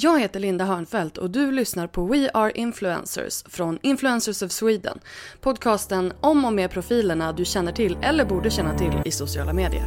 [0.00, 4.98] Jag heter Linda Hörnfeldt och du lyssnar på We Are Influencers från Influencers of Sweden.
[5.40, 9.86] Podcasten om och med profilerna du känner till eller borde känna till i sociala medier.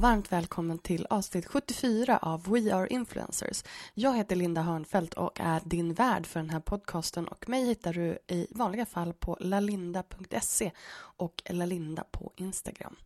[0.00, 3.64] Och varmt välkommen till avsnitt 74 av We Are Influencers.
[3.94, 7.92] Jag heter Linda Hörnfeldt och är din värd för den här podcasten och mig hittar
[7.92, 12.96] du i vanliga fall på lalinda.se och lalinda på Instagram.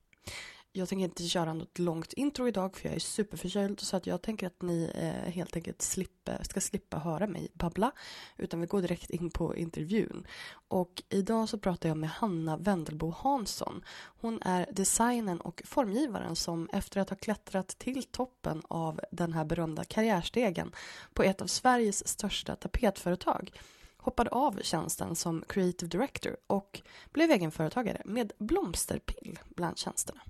[0.76, 4.22] Jag tänker inte köra något långt intro idag för jag är superförkyld så att jag
[4.22, 7.92] tänker att ni eh, helt enkelt slipper, ska slippa höra mig babbla
[8.36, 10.26] utan vi går direkt in på intervjun.
[10.68, 13.84] Och idag så pratar jag med Hanna Wendelbo Hansson.
[14.20, 19.44] Hon är designern och formgivaren som efter att ha klättrat till toppen av den här
[19.44, 20.72] berömda karriärstegen
[21.12, 23.50] på ett av Sveriges största tapetföretag
[23.96, 30.20] hoppade av tjänsten som creative director och blev egenföretagare med blomsterpill bland tjänsterna.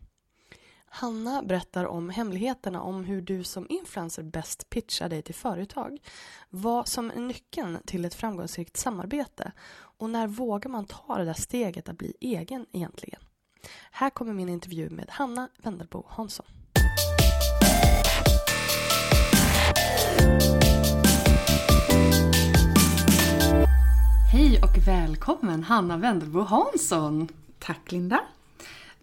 [0.97, 5.99] Hanna berättar om hemligheterna om hur du som influencer bäst pitchar dig till företag.
[6.51, 11.35] Vad som är nyckeln till ett framgångsrikt samarbete och när vågar man ta det där
[11.35, 13.21] steget att bli egen egentligen?
[13.91, 16.47] Här kommer min intervju med Hanna Wendelbo Hansson.
[24.33, 27.29] Hej och välkommen Hanna Wendelbo Hansson!
[27.59, 28.21] Tack Linda.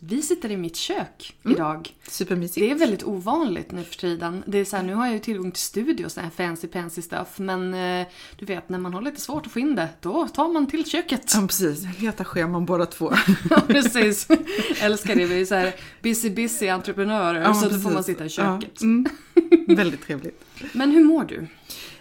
[0.04, 1.90] Vi sitter i mitt kök idag.
[2.08, 2.68] Supermysigt.
[2.68, 4.44] Det är väldigt ovanligt nu för tiden.
[4.46, 6.68] Det är så här, nu har jag ju tillgång till studio och sån här fancy
[6.68, 7.40] pansy stuff.
[7.40, 8.08] Men eh,
[8.40, 10.86] du vet, när man har lite svårt att få in det, då tar man till
[10.86, 11.32] köket.
[11.36, 13.14] Ja precis, heta scheman båda två.
[13.50, 14.28] Ja, precis.
[14.82, 15.26] Älskar det.
[15.26, 17.42] Vi är så här busy, busy entreprenörer.
[17.42, 17.84] Ja, så då precis.
[17.84, 18.72] får man sitta i köket.
[18.80, 19.06] Ja, mm.
[19.68, 20.44] Väldigt trevligt.
[20.74, 21.48] Men hur mår du?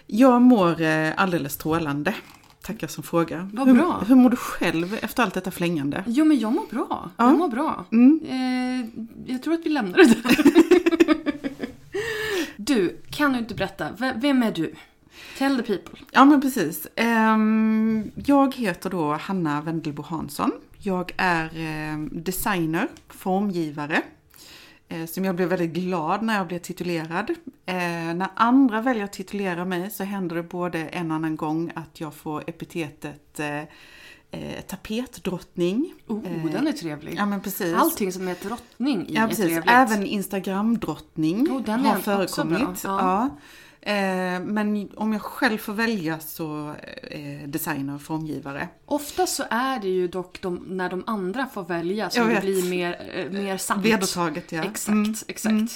[0.07, 2.15] Jag mår eh, alldeles strålande.
[2.73, 3.51] Tackar som frågar.
[3.53, 4.03] Vad hur, bra.
[4.09, 6.05] Hur mår du själv efter allt detta flängande?
[6.07, 7.11] Jo, men jag mår bra.
[7.17, 7.25] Ja.
[7.29, 7.85] Jag mår bra.
[7.93, 8.21] Mm.
[8.29, 10.37] Eh, jag tror att vi lämnar det där.
[12.57, 13.89] du, kan du inte berätta?
[14.17, 14.75] Vem är du?
[15.39, 16.01] Tell the people.
[16.11, 16.87] Ja men precis.
[16.97, 20.53] Ehm, jag heter då Hanna Wendelbo Hansson.
[20.79, 24.03] Jag är ehm, designer, formgivare.
[24.91, 27.31] Eh, Som jag blev väldigt glad när jag blev titulerad.
[27.67, 27.75] Eh,
[28.15, 32.01] när andra väljer att titulera mig så händer det både en och annan gång att
[32.01, 35.95] jag får epitetet eh, tapetdrottning.
[36.07, 37.15] Oh, den är trevlig.
[37.19, 37.75] Ja men precis.
[37.75, 39.71] Allting som är drottning i Ja är precis, trevligt.
[39.71, 42.85] även Instagram-drottning den har är förekommit.
[42.85, 43.01] Ja.
[43.01, 43.29] Ja.
[43.83, 48.69] Eh, men om jag själv får välja så eh, designer och formgivare.
[48.87, 52.71] Ofta så är det ju dock de, när de andra får välja som det blir
[52.71, 53.85] mer, eh, mer sant.
[53.87, 54.63] Vedertaget ja.
[54.65, 55.53] Exakt, Mm, exakt.
[55.53, 55.69] mm.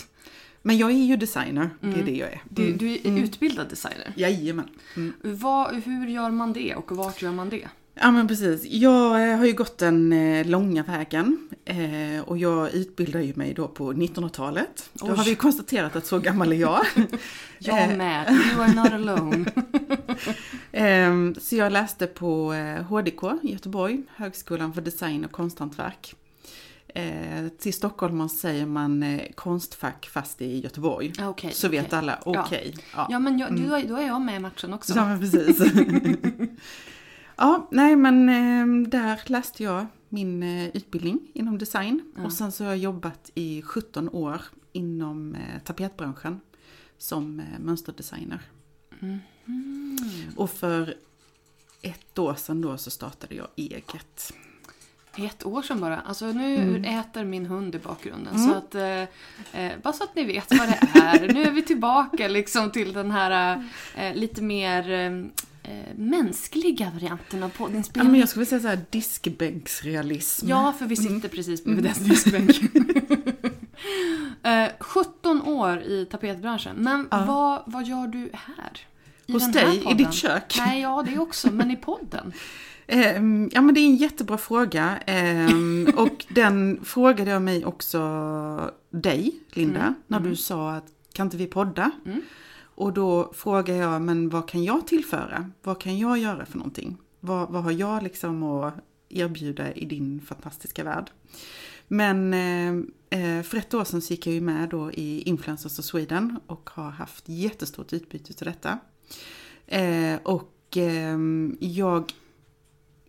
[0.62, 2.42] Men jag är ju designer, det är det jag är.
[2.48, 4.12] Du, du är utbildad designer.
[4.16, 4.68] Jajamän.
[4.96, 5.12] Mm.
[5.22, 7.68] Vad, hur gör man det och vart gör man det?
[7.94, 8.64] Ja men precis.
[8.64, 13.54] Jag eh, har ju gått den eh, långa vägen eh, och jag utbildar ju mig
[13.54, 14.90] då på 1900-talet.
[14.92, 16.80] Då har vi konstaterat att så gammal är jag.
[17.58, 18.32] Jag med.
[18.52, 19.44] You are not alone.
[20.72, 22.52] Ehm, Så jag läste på
[22.88, 26.14] HDK i Göteborg, Högskolan för design och konsthantverk.
[27.58, 31.12] Till stockholmare säger man konstfack fast i Göteborg.
[31.18, 31.98] Ah, okej, Så vet okej.
[31.98, 32.44] alla, Ja.
[32.46, 32.74] okej.
[32.96, 33.06] Ja.
[33.10, 34.92] Ja men jag, du, då är jag med i matchen också.
[34.96, 35.58] Ja, men precis.
[37.36, 42.12] Ja, nej men eh, där läste jag min eh, utbildning inom design.
[42.24, 44.40] Och sen så har jag jobbat i 17 år
[44.72, 46.40] inom eh, tapetbranschen
[46.98, 48.40] som eh, mönsterdesigner.
[50.36, 50.94] Och för
[51.82, 54.32] ett år sedan då så startade jag eget.
[55.16, 56.00] Ett år sedan bara.
[56.00, 56.84] Alltså nu Mm.
[56.84, 58.38] äter min hund i bakgrunden.
[58.38, 61.32] Så att, eh, bara så att ni vet vad det är.
[61.34, 63.64] nu är vi tillbaka liksom till den här
[63.96, 64.90] eh, lite mer
[65.64, 68.20] eh, eh, mänskliga varianten av Ja, men poddinspelning.
[68.20, 70.48] jag skulle säga så här diskbänksrealism.
[70.48, 71.14] Ja, för vi Mm.
[71.14, 72.50] sitter precis bredvid dess diskbänk.
[74.42, 76.76] eh, 17 år i tapetbranschen.
[76.76, 77.24] Men Ja.
[77.24, 78.80] vad, vad gör du här?
[79.26, 80.54] I Hos dig, i ditt kök?
[80.58, 82.32] Nej, ja det också, men i podden.
[82.86, 84.98] Ehm, ja men det är en jättebra fråga.
[85.06, 88.00] Ehm, och den frågade jag mig också
[88.90, 91.90] dig, Linda, Mm, när du sa att kan inte vi podda?
[92.74, 95.50] Och då frågar jag, men vad kan jag tillföra?
[95.62, 96.96] Vad kan jag göra för någonting?
[97.20, 98.74] Vad, vad har jag liksom att
[99.08, 101.10] erbjuda i din fantastiska värld?
[101.88, 102.70] Men eh,
[103.20, 106.40] eh för ett år sedan så gick jag ju med då i Influencers of Sweden
[106.46, 108.78] och har haft jättestort utbyte av detta.
[109.66, 111.18] Eh, och eh,
[111.60, 112.12] jag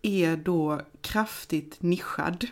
[0.01, 2.47] är då kraftigt nischad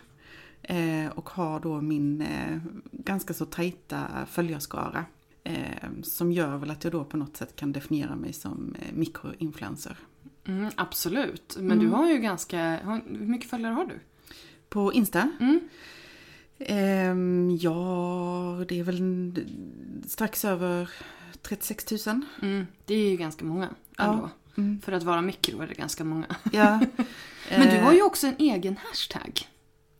[0.61, 2.57] eh, och har då min eh,
[2.91, 5.05] ganska så tajta följarskara.
[5.43, 8.93] Eh, som gör väl att jag då på något sätt kan definiera mig som eh,
[8.93, 9.97] mikroinfluencer.
[10.45, 12.77] Mm, absolut, men du har ju ganska...
[13.07, 13.99] Hur mycket följare har du?
[14.69, 15.31] På Insta?
[15.39, 15.59] Mm.
[16.59, 19.33] Ehm, ja, det är väl
[20.07, 20.89] strax över
[21.41, 22.21] 36 000.
[22.41, 24.29] Mm, det är ju ganska många ändå.
[24.57, 24.81] Mm.
[24.81, 26.35] För att vara mikro är det ganska många.
[26.51, 26.79] Ja.
[27.49, 29.47] Men du Eh, har ju också en egen hashtag.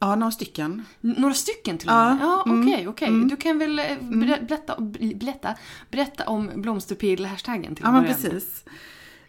[0.04, 0.86] Ja, några stycken.
[1.04, 2.24] N- Några stycken till och Ja, med?
[2.24, 3.10] Ja, mm, okej, okej.
[3.30, 4.82] Du kan väl eh, ber- berätta,
[5.20, 5.56] berätta,
[5.92, 8.32] berätta om blomsterpill-hashtaggen till Ja, att men börja med.
[8.32, 8.64] precis.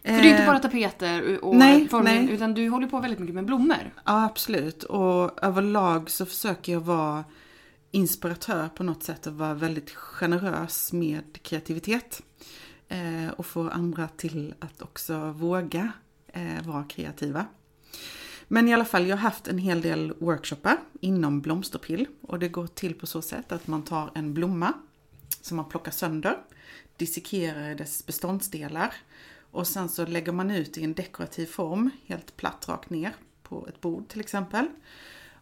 [0.03, 2.33] För det är inte Eh, bara tapeter och nej, formning, nej.
[2.35, 3.93] utan du håller på väldigt mycket med blommor.
[4.05, 4.83] Ja, absolut.
[4.83, 7.23] Och överlag så försöker jag vara
[7.91, 12.21] inspiratör på något sätt och vara väldigt generös med kreativitet.
[12.87, 15.91] Eh, och få andra till att också våga
[16.33, 17.45] eh, vara kreativa.
[18.47, 22.07] Men i alla fall, jag har haft en hel del workshoppar inom blomsterpill.
[22.21, 24.73] Och det går till på så sätt att man tar en blomma
[25.41, 26.37] som man plockar sönder,
[26.97, 28.93] dissekerar dess beståndsdelar
[29.55, 33.13] och sen så lägger man ut i en dekorativ form, helt platt rakt ner
[33.43, 34.67] på ett bord till exempel.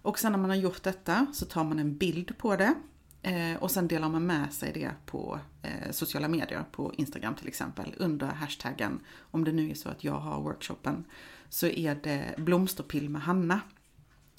[0.01, 2.73] Och sen när man har gjort detta så tar man en bild på det
[3.21, 7.47] eh, och sen delar man med sig det på eh, sociala medier, på Instagram till
[7.47, 8.99] exempel, under hashtaggen,
[9.31, 11.05] om det nu är så att jag har workshopen,
[11.53, 13.59] så är det blomsterpill med Hanna.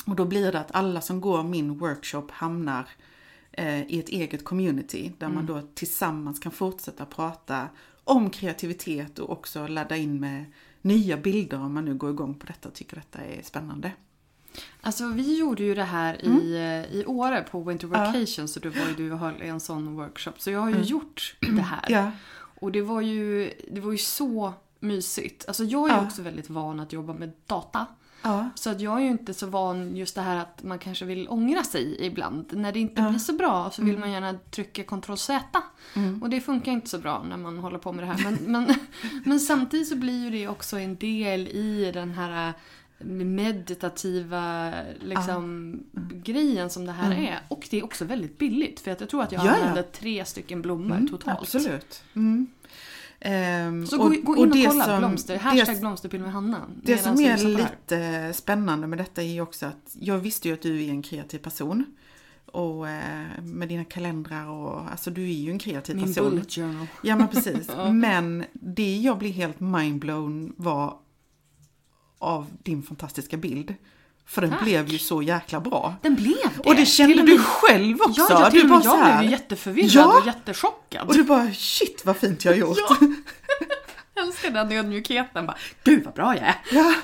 [0.07, 2.89] Och då blir det att alla som går min workshop hamnar
[3.53, 7.69] eh, i ett eget community där man då tillsammans kan fortsätta prata
[8.05, 10.45] om kreativitet och också ladda in med
[10.83, 13.93] nya bilder om man nu går igång på detta och tycker detta är spännande.
[14.81, 17.99] Alltså vi gjorde ju det här i, eh, i Åre på Winter Ja.
[17.99, 20.33] Vacation så då var ju du höll en sån workshop.
[20.39, 21.85] Så jag har ju gjort det här.
[21.89, 22.11] Ja,
[22.61, 25.45] Och det var ju, det var ju så mysigt.
[25.49, 26.03] Alltså jag är Ja.
[26.07, 27.87] också väldigt van att jobba med data.
[28.23, 31.05] ja, Så att jag är ju inte så van just det här att man kanske
[31.05, 32.47] vill ångra sig ibland.
[32.51, 33.09] När det inte Ja.
[33.11, 35.63] blir så bra så vill man gärna trycka Ctrl Z.
[35.97, 36.23] Mm.
[36.23, 38.25] Och det funkar inte så bra när man håller på med det här.
[38.25, 38.35] Men,
[38.67, 38.75] men,
[39.25, 42.53] men samtidigt så blir ju det också en del i den här
[43.15, 45.79] meditativa liksom,
[46.13, 47.41] grejen som det här är.
[47.49, 48.81] Och det är också väldigt billigt.
[48.81, 49.55] För att jag tror att jag Mm.
[49.55, 51.39] Ja, använde tre stycken blommor Mm, totalt.
[51.41, 52.03] absolut.
[53.27, 55.39] Ehm, Så gå, gå in och, det kolla som- blomster.
[55.39, 56.61] Hashtag blomsterpill med Hanna.
[56.83, 60.63] Det som är lite spännande med detta är ju också att jag visste ju att
[60.63, 61.85] du är en kreativ person.
[62.47, 66.31] Och eh, med dina kalendrar och alltså du är ju en kreativ Min person.
[66.31, 66.87] bullet journal.
[67.03, 67.71] Ja men precis.
[67.93, 70.99] Men det jag blev helt mindblown var
[72.19, 73.75] av din fantastiska bild.
[74.27, 74.63] För den Tack.
[74.63, 75.95] blev ju så jäkla bra.
[76.03, 76.61] Den blev det.
[76.69, 78.21] Och det kände du med- själv också.
[78.21, 80.19] Ja, ja till du bara jag här- blev jätteförvirrad Ja.
[80.21, 81.09] och jättechockad.
[81.09, 82.79] Och du bara shit vad fint jag har gjort.
[84.17, 85.47] Jag älskar den ödmjukheten.
[85.47, 86.57] Bara, Gud vad bra jag är.
[86.73, 86.95] Ja,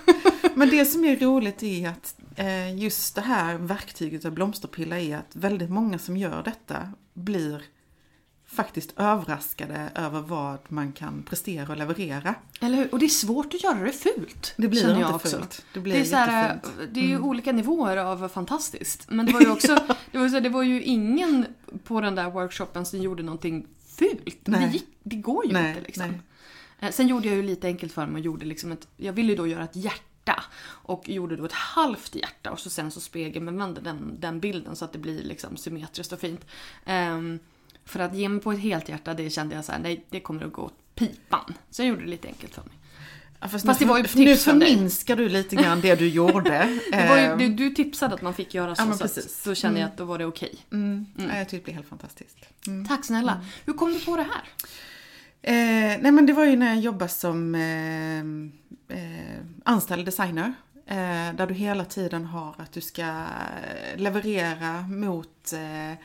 [0.54, 5.16] men det som är roligt är att eh, just det här verktyget av blomsterpilla är
[5.16, 6.76] att väldigt många som gör detta
[7.14, 7.62] blir
[8.52, 12.34] faktiskt överraskade över vad man kan prestera och leverera.
[12.60, 12.92] Eller hur?
[12.92, 14.54] Och det är svårt att göra det fult.
[14.56, 15.36] Det blir inte också.
[15.36, 15.64] fult.
[15.74, 16.50] Det blir det är, så här.
[16.50, 16.92] Mm.
[16.92, 19.10] det är ju olika nivåer av fantastiskt.
[19.10, 19.74] Men det var ju också,
[20.12, 21.46] det, var, så det var ju ingen
[21.84, 23.66] på den där workshopen som gjorde någonting
[23.96, 24.40] fult.
[24.44, 24.72] Men Det, Nej.
[24.72, 26.06] gick, det går ju Nej, inte liksom.
[26.08, 26.20] nej.
[26.80, 29.32] Eh, Sen gjorde jag ju lite enkelt för mig och gjorde liksom ett, jag ville
[29.32, 30.44] ju då göra ett hjärta.
[30.66, 34.84] Och gjorde då ett halvt hjärta och så sen så spegelvände den, den bilden så
[34.84, 36.46] att det blir liksom symmetriskt och fint.
[36.84, 37.38] Ehm,
[37.90, 40.20] för att ge mig på ett helt hjärta, det kände jag så här, nej det
[40.20, 41.54] kommer att gå åt pipan.
[41.70, 42.72] Så jag gjorde det lite enkelt för mig.
[43.40, 44.36] Ja, fast Fast nu, det var ju nu tips dig.
[44.36, 46.80] förminskar du lite grann det du gjorde.
[46.92, 49.54] Det ju, Ehm, du, du tipsade att man fick göra så, Ja, så att då
[49.54, 50.54] kände jag att då var det okej.
[50.72, 52.36] mm, ja, jag tyckte det blev helt fantastiskt.
[52.66, 52.88] Mm.
[52.88, 53.44] Tack snälla.
[53.66, 54.42] Hur kom du på det här?
[55.42, 58.18] Eh, nej men det var ju när jag jobbade som eh,
[58.98, 60.52] eh, anställd designer.
[60.86, 63.24] Eh, där du hela tiden har att du ska
[63.96, 65.98] leverera mot eh,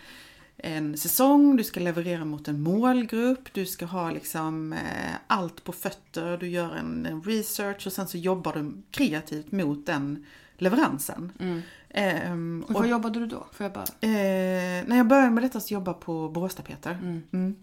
[0.57, 5.71] en säsong, du ska leverera mot en målgrupp, du ska ha liksom eh, allt på
[5.71, 10.25] fötter, du gör en, en, research och sen så jobbar du kreativt mot den
[10.57, 11.31] leveransen.
[11.39, 11.61] Mm.
[11.89, 13.47] Ehm, och vad jobbade du då?
[13.51, 13.85] Får jag bara...
[14.01, 16.91] Eh, när jag började med detta så jobbade jag på Boråstapeter.
[16.91, 17.23] Mm.
[17.31, 17.55] Mm.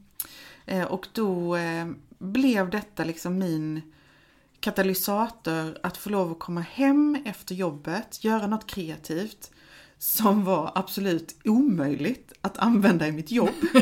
[0.67, 3.83] Eh, och då eh, blev detta liksom min
[4.61, 9.51] katalysator att få lov att komma hem efter jobbet, göra något kreativt
[9.99, 13.55] som var absolut omöjligt att använda i mitt jobb.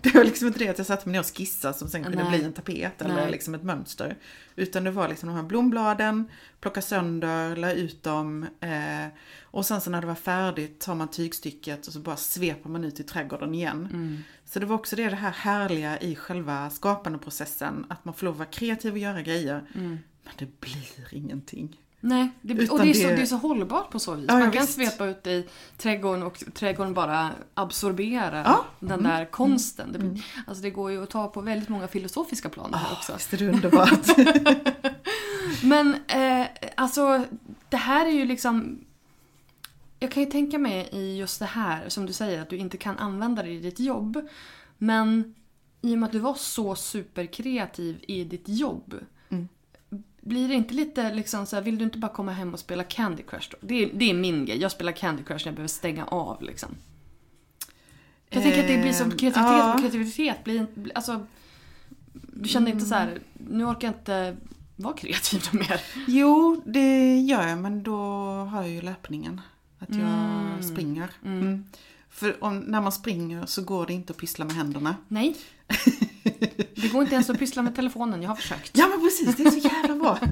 [0.00, 2.22] det var liksom inte det att jag satte mig ner och skissade som sen kunde
[2.22, 2.38] Nej.
[2.38, 3.30] bli en tapet eller Nej.
[3.30, 4.16] liksom ett mönster.
[4.56, 6.30] Utan det var liksom de här blombladen,
[6.60, 9.06] plocka sönder, la ut dem eh,
[9.42, 12.84] och sen så när det var färdigt tar man tygstycket och så bara sveper man
[12.84, 13.88] ut i trädgården igen.
[13.92, 14.22] Mm.
[14.44, 18.34] Så det var också det, det här härliga i själva skapandeprocessen, att man får lov
[18.34, 19.66] att vara kreativ och göra grejer.
[19.74, 19.98] Mm.
[20.24, 21.80] Men det blir ingenting.
[22.06, 24.24] Nej, det, och det är, så, det är så hållbart på så vis.
[24.28, 24.74] Ja, Man kan visst.
[24.74, 25.46] svepa ut i
[25.76, 28.64] trädgården och trädgården bara absorberar ja.
[28.80, 29.02] den mm.
[29.12, 29.92] där konsten.
[29.92, 30.18] Det, mm.
[30.46, 33.12] Alltså det går ju att ta på väldigt många filosofiska plan det här oh, också.
[33.12, 34.06] Visst är det underbart.
[35.62, 37.24] Men eh, alltså,
[37.68, 38.84] det här är ju liksom...
[39.98, 42.76] Jag kan ju tänka mig i just det här, som du säger, att du inte
[42.76, 44.28] kan använda det i ditt jobb.
[44.78, 45.34] Men
[45.80, 48.94] i och med att du var så superkreativ i ditt jobb
[50.24, 52.84] blir det inte lite liksom så här, vill du inte bara komma hem och spela
[52.84, 53.56] Candy Crush då?
[53.60, 54.60] Det är, det är min grej.
[54.60, 56.68] Jag spelar Candy Crush när jag behöver stänga av liksom.
[58.30, 59.76] Jag tänker att det blir som kreativitet ja.
[59.80, 61.26] kreativitet blir alltså
[62.12, 64.36] Du känner inte så här, nu orkar jag inte
[64.76, 65.80] vara kreativ mer.
[66.06, 67.98] Jo, det gör jag men då
[68.50, 69.40] har jag ju löpningen.
[69.78, 70.62] Att jag mm.
[70.62, 71.10] springer.
[71.24, 71.40] Mm.
[71.40, 71.64] Mm.
[72.10, 74.96] För om, när man springer så går det inte att pyssla med händerna.
[75.08, 75.36] Nej.
[76.74, 78.78] Det går inte ens att pyssla med telefonen, jag har försökt.
[78.78, 80.18] Ja men precis, det är så jävla bra.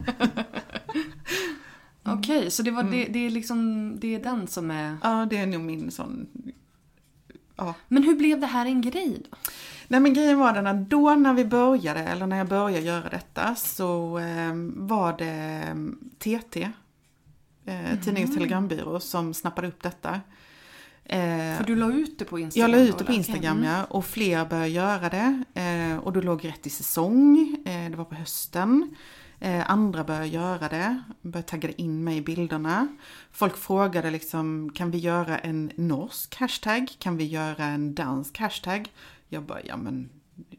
[2.04, 2.92] Okej, okay, så det, var, mm.
[2.92, 4.96] det, det, är liksom, det är den som är...
[5.02, 6.26] Ja, det är nog min sån...
[7.56, 7.75] Ja.
[7.88, 9.37] Men hur blev det här en grej då?
[9.88, 13.08] Nej men grejen var den att då när vi började, eller när jag började göra
[13.08, 15.75] detta, så eh, var det
[16.18, 16.62] TT,
[17.64, 18.00] eh, mm.
[18.00, 20.20] Tidningens Telegrambyrå, som snappade upp detta.
[21.04, 22.71] Eh, För du la ut det på Instagram?
[22.71, 23.71] Jag la ut det på Instagram okay.
[23.71, 25.44] ja, och fler började göra det.
[25.54, 28.97] Eh, och då låg rätt i säsong, eh, det var på hösten.
[29.66, 32.88] Andra började göra det, började tagga in mig i bilderna.
[33.32, 36.88] Folk frågade liksom, kan vi göra en norsk hashtag?
[36.99, 38.92] Kan vi göra en dansk hashtag?
[39.28, 40.09] Jag bara, ja men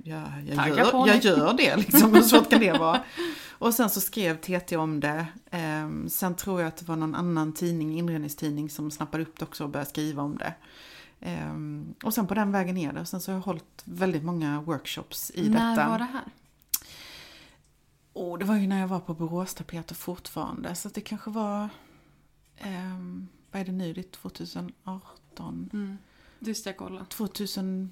[0.04, 3.04] jag, jag, gör, jag gör det liksom, hur svårt kan det vara?
[3.52, 5.26] Och sen så skrev TT om det.
[5.52, 9.46] Eh, sen tror jag att det var någon annan tidning, inredningstidning, som snappade upp det
[9.46, 10.54] också och började skriva om det.
[11.20, 11.54] Eh,
[12.04, 13.02] och sen på den vägen är det.
[13.02, 15.84] Och sen så har jag hållit väldigt många workshops i när detta.
[15.84, 16.24] När var det här?
[18.14, 20.76] Oh, det var ju när jag var på Boråstapeter fortfarande.
[20.76, 21.70] Så det kanske var,
[22.58, 22.98] eh,
[23.52, 25.70] vad är det nu, det är 2018.
[25.74, 25.98] Mm.
[26.40, 27.06] Det ska kolla.
[27.06, 27.92] 2000,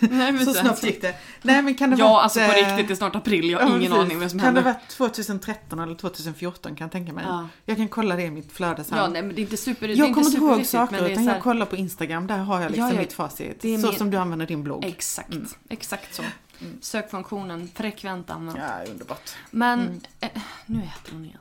[0.00, 1.14] Nej, så snabbt gick det.
[1.42, 3.50] Nej men kan det Ja, varit, alltså på riktigt, det är snart april.
[3.50, 4.04] Jag har ja, ingen precis.
[4.04, 4.62] aning vad som kan händer.
[4.62, 7.24] Kan det varit 2013 eller 2014 kan jag tänka mig.
[7.28, 7.48] Ja.
[7.64, 8.98] Jag kan kolla det i mitt flöde sen.
[8.98, 11.34] Ja, nej men det är inte super Jag kommer inte ihåg saker utan här...
[11.34, 12.26] jag kollar på Instagram.
[12.26, 13.60] Där har jag liksom ja, ja, mitt facit.
[13.60, 13.92] Så min...
[13.92, 14.84] som du använder din blogg.
[14.84, 15.48] Exakt, mm.
[15.68, 16.22] exakt så.
[16.60, 16.78] Mm.
[16.80, 18.58] Sökfunktionen, frekvent använt.
[18.58, 19.30] Ja, underbart.
[19.50, 20.00] Men, mm.
[20.20, 21.38] eh, nu äter hon igen.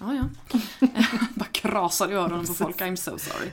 [0.00, 0.58] Ja, ja.
[1.34, 3.50] Bara krasar i öronen på folk, I'm so sorry.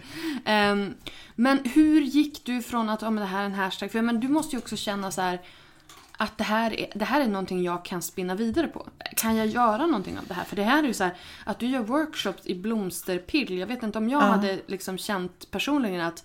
[0.71, 0.93] Um,
[1.35, 4.19] men hur gick du från att, ja men det här är en hashtag, för men
[4.19, 5.41] du måste ju också känna så här
[6.17, 8.87] att det här, är, det här är någonting jag kan spinna vidare på.
[9.15, 10.43] Kan jag göra någonting av det här?
[10.43, 13.57] För det här är ju så här, att du gör workshops i blomsterpill.
[13.57, 14.29] Jag vet inte om jag uh.
[14.29, 16.23] hade liksom känt personligen att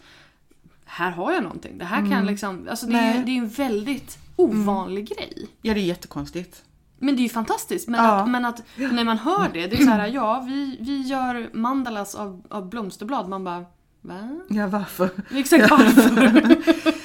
[0.85, 1.79] här har jag någonting.
[1.79, 2.11] Det här mm.
[2.11, 5.17] kan liksom, alltså det är, det är en väldigt ovanlig mm.
[5.17, 5.49] grej.
[5.63, 6.65] Ja, det är jättekonstigt.
[6.99, 7.88] Men det är ju fantastiskt.
[7.88, 8.11] Men, ja.
[8.11, 11.50] att, men att när man hör det, det är så här, ja vi, vi gör
[11.52, 13.28] mandalas av, av blomsterblad.
[13.28, 13.64] Man bara,
[14.00, 14.40] va?
[14.49, 15.11] Ja varför?
[15.31, 16.11] Exakt varför?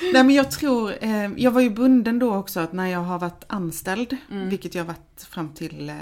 [0.13, 3.19] Nej men jag tror, eh, jag var ju bunden då också att när jag har
[3.19, 4.49] varit anställd, mm.
[4.49, 5.95] vilket jag har varit fram till eh,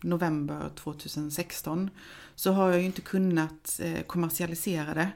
[0.00, 1.90] november 2016,
[2.34, 5.08] så har jag ju inte kunnat eh, kommersialisera det.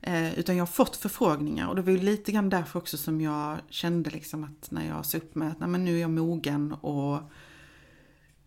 [0.00, 3.20] Eh, utan jag har fått förfrågningar och det var ju lite grann därför också som
[3.20, 6.10] jag kände liksom att när jag sa upp mig att nej, men nu är jag
[6.10, 7.20] mogen och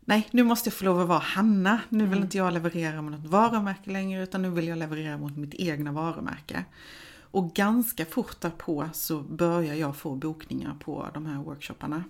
[0.09, 1.79] nej, nu måste jag få lov att vara Hanna.
[1.89, 2.23] Nu vill mm.
[2.23, 5.91] inte jag leverera mot något varumärke längre utan nu vill jag leverera mot mitt egna
[5.91, 6.65] varumärke.
[7.31, 12.03] Och ganska fort därpå så börjar jag få bokningar på de här workshopparna.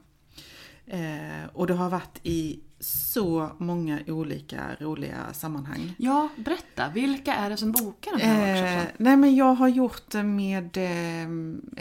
[0.86, 5.96] Eh, och det har varit i så många olika roliga sammanhang.
[5.98, 6.90] Ja, berätta.
[6.90, 8.92] Vilka är det som bokar de här eh, workshopparna?
[8.98, 11.22] Nej men jag har gjort det med eh,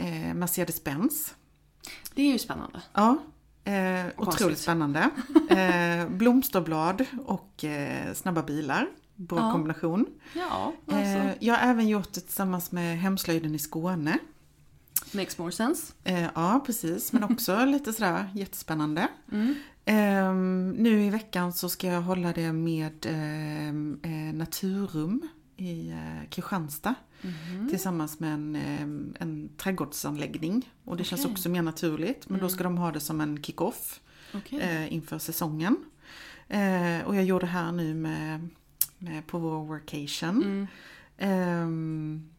[0.04, 1.34] eh Mercedes-Benz.
[2.14, 2.82] Det är ju spännande.
[2.92, 3.18] Ja,
[3.72, 5.10] eh, otroligt spännande.
[5.50, 8.86] Eh, blomsterblad och eh, snabba bilar.
[9.16, 9.52] Bra Ja.
[9.52, 10.06] kombination.
[10.34, 11.00] Ja, alltså.
[11.02, 14.18] Eh, jag har även gjort det tillsammans med Hemslöjden i Skåne.
[15.12, 15.92] Makes more sense.
[16.04, 17.12] Eh, ja, precis.
[17.12, 19.08] Men också lite sådär jättespännande.
[19.32, 19.54] Mm.
[19.84, 25.28] Ehm, nu i veckan så ska jag hålla det med ehm, eh, Naturrum
[25.58, 26.94] i eh, Kristianstad.
[27.22, 27.68] Mhm.
[27.68, 30.72] Tillsammans med en, ehm, en trädgårdsanläggning.
[30.84, 31.32] Och det känns Okej.
[31.32, 32.28] också mer naturligt.
[32.28, 34.00] Men då ska de ha det som en kick-off
[34.34, 34.60] Okej.
[34.60, 35.76] eh, inför säsongen.
[36.48, 38.48] Eh, och jag gjorde här nu med,
[38.98, 40.42] med på vår workation.
[40.42, 40.66] Mm.
[41.18, 42.30] Ehm,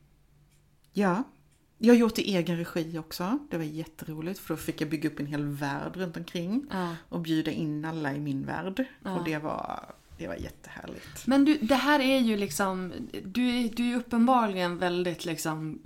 [0.94, 1.24] ja,
[1.78, 3.40] jag har gjort det i egen regi också.
[3.50, 6.66] Det var jätteroligt för då fick jag bygga upp en hel värld runt omkring.
[6.72, 6.96] Ja.
[7.10, 8.86] Och bjuda in alla i min värld.
[9.04, 9.20] Ja.
[9.20, 11.28] Och det var, det var jättehärligt.
[11.28, 15.80] Men du, det här är ju liksom, du, du är uppenbarligen väldigt liksom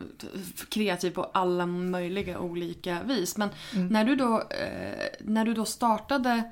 [0.69, 3.37] kreativ på alla möjliga olika vis.
[3.37, 3.49] Men
[3.89, 6.43] när, du då, eh, när du då startade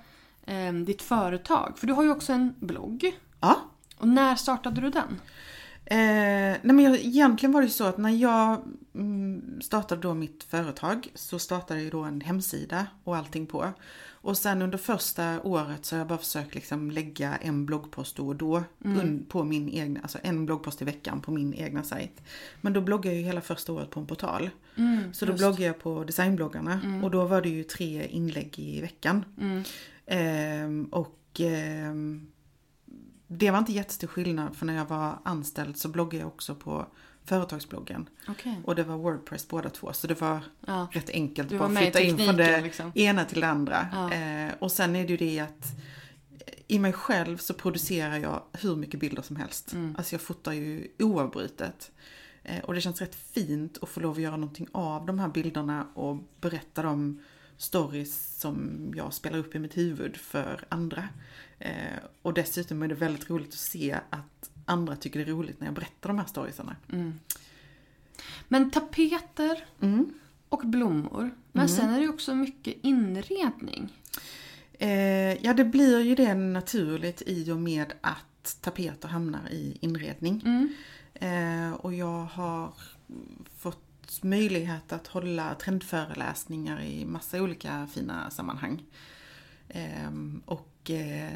[0.45, 3.17] eh, ditt företag, för du har ju också en blogg.
[3.39, 3.57] Ja.
[3.97, 5.19] Och när startade du den?
[5.85, 8.61] Eh, nej men jag, egentligen var det så att när jag
[8.95, 13.73] mm, startade då mitt företag så startade jag då en hemsida och allting på.
[14.21, 18.27] Och sen under första året så har jag bara försökt liksom lägga en bloggpost då
[18.27, 22.21] och då un, på min egna, alltså en bloggpost i veckan på min egna sajt.
[22.61, 24.49] Men då bloggade jag ju hela första året på en portal.
[25.13, 29.25] så då bloggade jag på designbloggarna och då var det ju tre inlägg i veckan.
[30.05, 32.27] Ehm, och ehm,
[33.27, 36.85] det var inte jättestor skillnad för när jag var anställd så bloggade jag också på
[37.31, 38.09] företagsbloggen.
[38.27, 38.61] Okej.
[38.65, 40.87] Och det var Wordpress båda två så det var Ja.
[40.91, 42.91] rätt enkelt Du att var bara flytta in från det liksom.
[42.95, 43.87] ena till det andra.
[43.91, 44.13] Ja.
[44.13, 45.65] Eh, och sen är det ju det att
[46.67, 49.73] i mig själv så producerar jag hur mycket bilder som helst.
[49.73, 49.95] Mm.
[49.97, 51.91] Alltså jag fotar ju oavbrutet.
[52.43, 55.27] Eh, och det känns rätt fint att få lov att göra någonting av de här
[55.27, 57.21] bilderna och berätta de
[57.57, 61.09] stories som jag spelar upp i mitt huvud för andra.
[61.59, 61.71] Eh,
[62.21, 65.67] och dessutom är det väldigt roligt att se att andra tycker det är roligt när
[65.67, 66.75] jag berättar de här storiesarna.
[68.47, 70.13] Men tapeter Mm.
[70.49, 71.31] och blommor.
[71.51, 73.93] Men sen är det också mycket inredning.
[74.73, 80.43] Eh, ja, det blir ju det naturligt i och med att tapeter hamnar i inredning.
[81.13, 82.73] Eh, och jag har
[83.57, 88.83] fått möjlighet att hålla trendföreläsningar i massa olika fina sammanhang.
[89.69, 90.70] Ehm, och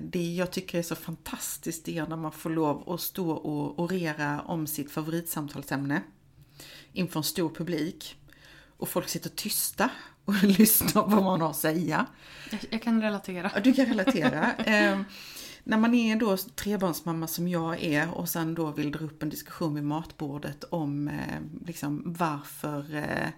[0.01, 4.41] det jag tycker är så fantastiskt är när man får lov att stå och orera
[4.41, 6.01] om sitt favoritsamtalsämne
[6.93, 8.15] inför en stor publik.
[8.77, 9.89] Och folk sitter tysta
[10.25, 12.05] och lyssnar på vad man har att säga.
[12.51, 13.51] Jag, jag kan relatera.
[13.63, 14.51] Du kan relatera.
[15.67, 19.29] när man är då trebarnsmamma som jag är och sen då vill dra upp en
[19.29, 23.29] diskussion vid matbordet om eh, liksom varför eh,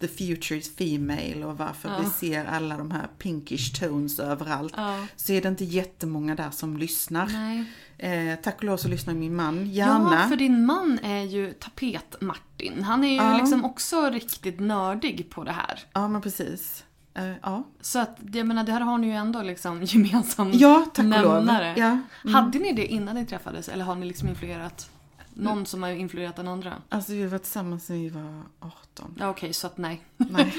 [0.00, 4.74] the future is female och varför vi ser alla de här pinkish tones överallt.
[4.76, 5.06] Ja.
[5.16, 7.30] Så är det inte jättemånga där som lyssnar.
[7.98, 10.18] Eh, tack och lov så lyssnar min man gärna.
[10.22, 12.82] Ja, för din man är ju Tapet-Martin.
[12.82, 13.36] Han är ju Ja.
[13.38, 15.80] liksom också riktigt nördig på det här.
[15.92, 16.84] Ja men precis.
[17.16, 17.64] Eh, ja.
[17.80, 21.22] Så att, jag menar, det här har ni ju ändå liksom gemensam ja, tack och
[21.22, 21.34] lov.
[21.34, 21.74] nämnare.
[21.76, 21.98] Ja.
[22.32, 24.90] Hade ni det innan ni träffades eller har ni liksom influerat
[25.34, 26.74] någon som har influerat den andra?
[26.88, 29.16] Alltså vi var tillsammans när vi var 18.
[29.18, 30.02] Ja okej, så att nej.
[30.16, 30.54] Nej.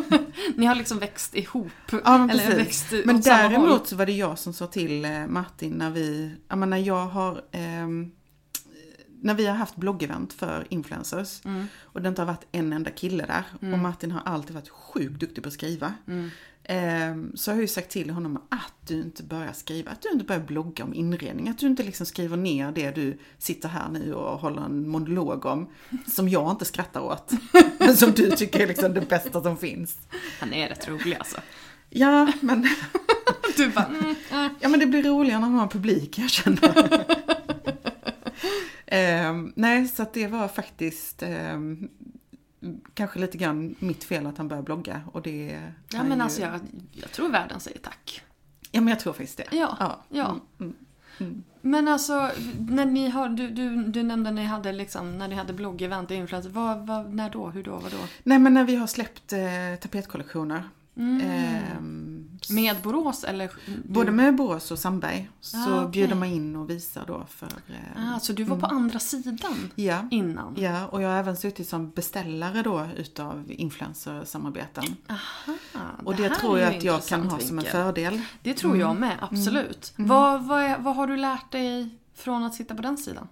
[0.56, 1.72] Ni har liksom växt ihop.
[1.90, 5.72] Ja men eller växt men däremot så var det jag som sa till eh, Martin
[5.72, 8.10] när vi, jag menar jag har, ehm,
[9.26, 11.66] när vi har haft bloggevent för influencers Mm.
[11.82, 15.20] och det inte har varit en enda kille där och Martin har alltid varit sjukt
[15.20, 15.94] duktig på att skriva.
[16.08, 16.30] Mm.
[16.64, 20.08] ehm, så har jag ju sagt till honom att du inte börjar skriva, att du
[20.08, 23.88] inte börjar blogga om inredning, att du inte liksom skriver ner det du sitter här
[23.88, 25.68] nu och håller en monolog om,
[26.06, 27.32] som jag inte skrattar åt,
[27.78, 29.98] men som du tycker är liksom det bästa som finns.
[30.40, 31.36] Han är rätt rolig alltså.
[31.90, 32.68] Ja, men
[33.56, 34.14] Du bara, mm.
[34.60, 37.04] Ja men det blir roligare när man har publik, jag känner.
[38.86, 41.88] Ehm, nej, så det var faktiskt ehm,
[42.94, 45.00] kanske lite grann mitt fel att han började blogga.
[45.12, 45.60] Och det
[45.92, 46.60] Ja men ju- alltså jag,
[46.92, 48.22] jag tror världen säger tack.
[48.70, 49.46] Ja men jag tror faktiskt det.
[49.56, 50.04] Ja, ja.
[50.08, 50.36] ja.
[50.60, 50.74] Mm,
[51.20, 51.42] mm.
[51.60, 55.34] Men alltså, när ni har, du, du, du nämnde när ni hade, liksom, när ni
[55.34, 56.50] hade bloggevent och influencer.
[56.50, 57.48] Vad, vad, när då?
[57.48, 57.70] Hur då?
[57.76, 57.98] Vad då?
[58.22, 59.38] Nej men när vi har släppt eh,
[59.80, 60.62] tapetkollektioner.
[60.96, 63.50] Ehm, Med Borås eller?
[63.84, 65.90] Både med Borås och Sandberg så Ah, okej.
[65.90, 67.46] bjuder man in och visar då för...
[67.46, 70.08] eh, Ah, så du var på andra sidan ja.
[70.10, 70.54] innan?
[70.58, 74.84] Ja, och jag har även suttit som beställare då utav influencersamarbeten.
[75.08, 75.56] Aha,
[76.04, 78.20] Och det, här tror jag att jag kan ha som en fördel.
[78.42, 79.92] Det tror jag med, absolut.
[79.96, 83.28] Vad, vad, är, vad har du lärt dig från att sitta på den sidan?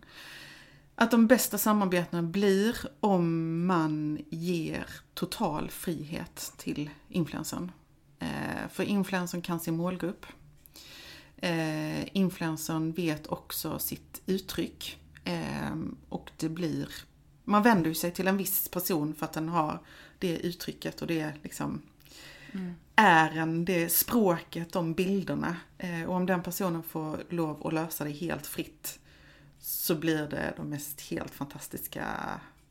[0.94, 7.72] Att de bästa samarbetena blir om man ger total frihet till influencern.
[8.18, 10.26] Eh, för influencern kan sin målgrupp.
[11.36, 14.98] Eh, influencern vet också sitt uttryck.
[15.24, 15.76] Eh,
[16.08, 16.88] och det blir,
[17.44, 19.78] man vänder sig till en viss person för att den har
[20.18, 21.82] det uttrycket och det liksom
[22.96, 25.56] är en, det språket, de bilderna.
[26.06, 28.98] Och om den personen får lov att lösa det helt fritt
[29.66, 32.06] så blir det de mest helt fantastiska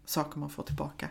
[0.05, 1.09] saker man får tillbaka.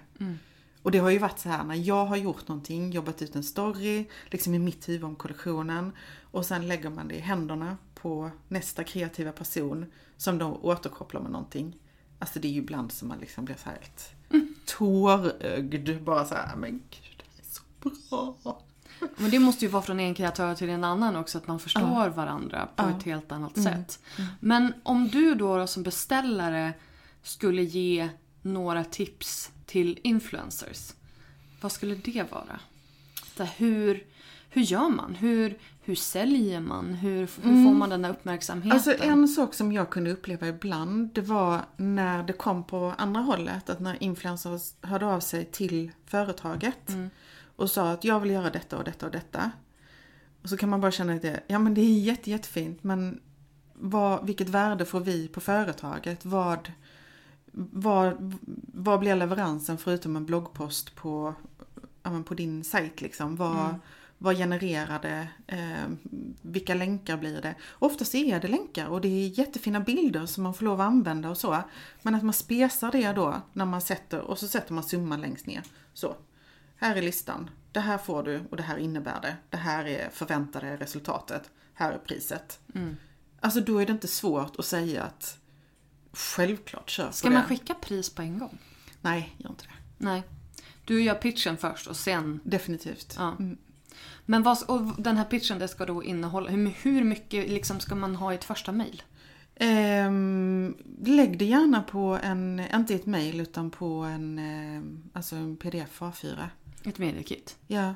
[0.83, 3.45] Och det har ju varit så här när jag har gjort någonting, jobbat ut en
[3.45, 8.31] story, liksom i mitt huvud om kollektionen och sen lägger man det i händerna på
[8.49, 11.79] nästa kreativa person som då återkopplar med någonting.
[12.19, 14.15] Alltså det är ju ibland som man liksom blir så här helt
[14.67, 17.63] tårögd, bara så här, men gud det är så
[18.43, 18.63] bra.
[19.17, 21.83] Men det måste ju vara från en kreatör till en annan också, att man förstår
[22.05, 22.09] Ja.
[22.09, 22.87] varandra på Ja.
[22.87, 22.97] Mm.
[22.99, 23.99] ett helt annat sätt.
[24.41, 26.73] Men om du då som beställare
[27.23, 28.09] skulle ge
[28.43, 30.93] några tips till influencers,
[31.61, 32.61] vad skulle det vara?
[33.37, 34.05] Så hur,
[34.51, 35.15] hur gör man?
[35.15, 36.95] Hur, hur säljer man?
[36.95, 38.73] Hur, hur får man den där uppmärksamheten?
[38.73, 43.21] Alltså en sak som jag kunde uppleva ibland, det var när det kom på andra
[43.21, 46.89] hållet, att när influencers hörde av sig till företaget
[47.57, 49.51] och sa att jag vill göra detta och detta och detta.
[50.43, 53.21] Och så kan man bara känna att det, ja men det är jätte, jättefint men
[53.75, 56.25] vad, vilket värde får vi på företaget?
[56.25, 56.73] Vad,
[57.53, 58.35] vad,
[58.73, 61.35] vad blir leveransen förutom en bloggpost på,
[62.03, 63.37] ja, men på din sajt liksom?
[63.37, 63.75] Vad,
[64.19, 65.29] vad genererar det?
[65.47, 65.89] Eh,
[66.43, 67.55] vilka länkar blir det?
[67.71, 71.31] Oftast är det länkar och det är jättefina bilder som man får lov att använda
[71.31, 71.63] och så.
[72.03, 75.47] Men att man spesar det då när man sätter, och så sätter man summan längst
[75.47, 75.63] ner.
[75.95, 76.17] Så,
[76.87, 77.51] här är listan.
[77.73, 79.37] Det här får du och det här innebär det.
[79.51, 81.51] Det här är förväntade resultatet.
[81.75, 82.61] Här är priset.
[83.41, 85.39] Alltså då är det inte svårt att säga att
[86.13, 87.35] självklart kör på Ska det.
[87.35, 88.59] man skicka pris på en gång?
[89.01, 89.75] Nej, gör inte det.
[89.99, 90.23] Nej.
[90.85, 92.41] Du gör pitchen först och sen...
[92.45, 93.15] Definitivt.
[93.19, 93.37] Ja.
[94.27, 97.95] Men vad, och den här pitchen det ska då innehålla, hur, hur mycket liksom ska
[97.95, 99.03] man ha i ett första mejl?
[99.55, 105.37] Ehm, lägg det gärna på en, inte i ett mail utan på en, ehm, alltså
[105.37, 106.47] en pdf A4.
[106.85, 107.57] Ett mediekit.
[107.67, 107.95] Ja.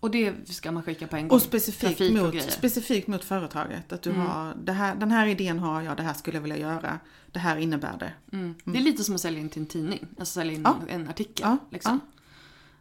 [0.00, 1.36] Och det ska man skicka på en gång?
[1.36, 2.34] Och specifikt Trafik mot.
[2.34, 2.50] Mm.
[2.50, 3.92] specifikt mot företaget.
[3.92, 6.58] Att du har, det här, den här idén har jag, det här skulle jag vilja
[6.58, 6.98] göra.
[7.32, 8.36] Det här innebär det.
[8.36, 8.54] Mm.
[8.64, 10.06] Det är lite som att sälja in till en tidning.
[10.18, 10.76] Alltså sälja in Ja.
[10.88, 11.46] en artikel.
[11.46, 12.00] Ja, Liksom.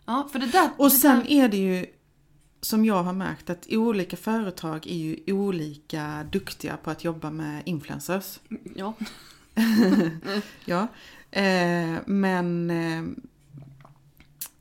[0.06, 0.28] Ja.
[0.32, 0.70] för det där...
[0.78, 1.86] Och det sen där, är det ju
[2.62, 7.62] som jag har märkt att olika företag är ju olika duktiga på att jobba med
[7.66, 8.40] influencers.
[8.76, 8.94] Ja.
[10.66, 10.88] Ja,
[11.32, 12.72] eh, men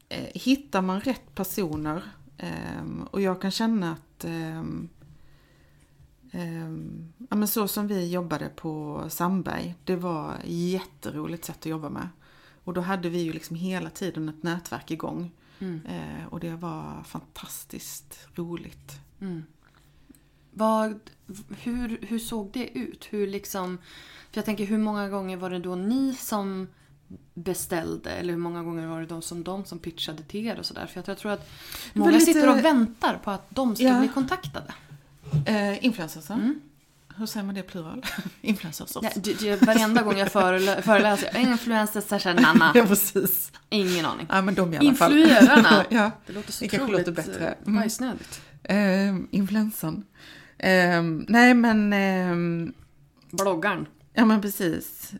[0.08, 2.02] eh, hittar man rätt personer
[2.38, 4.60] eh, och jag kan känna att eh,
[6.30, 6.70] eh,
[7.28, 11.88] ja, men så som vi jobbade på Sandberg, det var ett jätteroligt sätt att jobba
[11.88, 12.08] med.
[12.64, 15.32] Och då hade vi ju liksom hela tiden ett nätverk igång.
[15.88, 19.00] Eh, och det var fantastiskt roligt.
[20.50, 21.00] Vad,
[21.58, 23.06] hur, hur såg det ut?
[23.10, 23.78] Hur liksom...
[24.30, 26.68] För jag tänker, hur många gånger var det då ni som
[27.34, 28.10] beställde?
[28.10, 30.86] Eller hur många gånger var det de som, de som pitchade till er och sådär?
[30.86, 31.48] För jag tror att
[31.94, 33.98] många lite- sitter och väntar på att de ska Ja.
[33.98, 34.74] bli kontaktade.
[35.46, 36.30] Eh, influencers,
[37.16, 38.04] hur säger man det i plural?
[38.40, 38.90] influencers.
[39.02, 42.72] Ja, det, det, varenda gång jag förelä- föreläser, influencers, känner Nanna.
[42.74, 43.52] ja, precis.
[43.68, 44.26] Ingen aning.
[44.30, 45.18] Ja, men de i alla fall.
[45.18, 45.84] Influerarna.
[45.90, 46.10] ja.
[46.26, 47.46] Det låter så Det otroligt låter bättre.
[47.48, 47.80] eh, Mm.
[47.80, 48.40] bajsnödigt.
[48.62, 50.04] Eh, influensan.
[50.58, 52.72] Eh, nej men, eh,
[53.30, 53.86] Bloggaren.
[54.12, 55.12] ja men precis.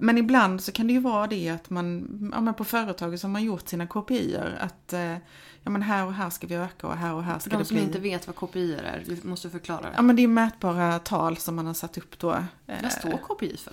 [0.00, 3.20] Eh, men ibland så kan det ju vara det att man, ja men på företaget
[3.20, 5.14] som har gjort sina kopior att eh,
[5.62, 7.56] ja men här och här ska vi öka och här och här För ska de
[7.56, 7.84] det som bli.
[7.84, 9.92] inte vet vad KPI är, vi måste förklara det.
[9.96, 12.32] Ja men det är mätbara tal som man har satt upp då.
[12.66, 13.72] Eh, Vad står KPI för?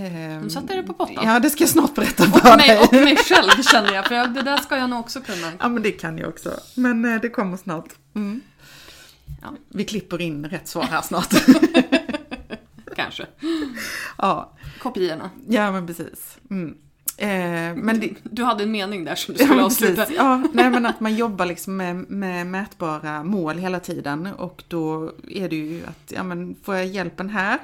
[0.00, 1.24] eh, De satte det på pottan.
[1.24, 2.80] Ja det ska jag snart berätta Och för mig, dig.
[2.80, 5.52] och mig själv känner jag, för det där ska jag nog också kunna.
[5.60, 6.50] Ja men det kan jag också.
[6.74, 7.88] Men eh, det kommer snart.
[8.14, 8.40] Mm.
[9.42, 9.48] Ja.
[9.68, 11.28] Vi klipper in rätt svar här snart.
[12.96, 13.26] Kanske.
[14.18, 14.52] ja.
[14.80, 15.30] KPI-erna.
[15.48, 16.38] ja men precis.
[16.50, 16.76] Mm.
[17.18, 17.28] Eh,
[17.84, 19.94] men det, Du hade en mening där som du Ja, skulle men avsluta.
[20.02, 20.16] precis.
[20.16, 25.12] Ja, nej men att man jobbar liksom med, med mätbara mål hela tiden och då
[25.28, 27.58] är det ju att, ja men får jag hjälpen här,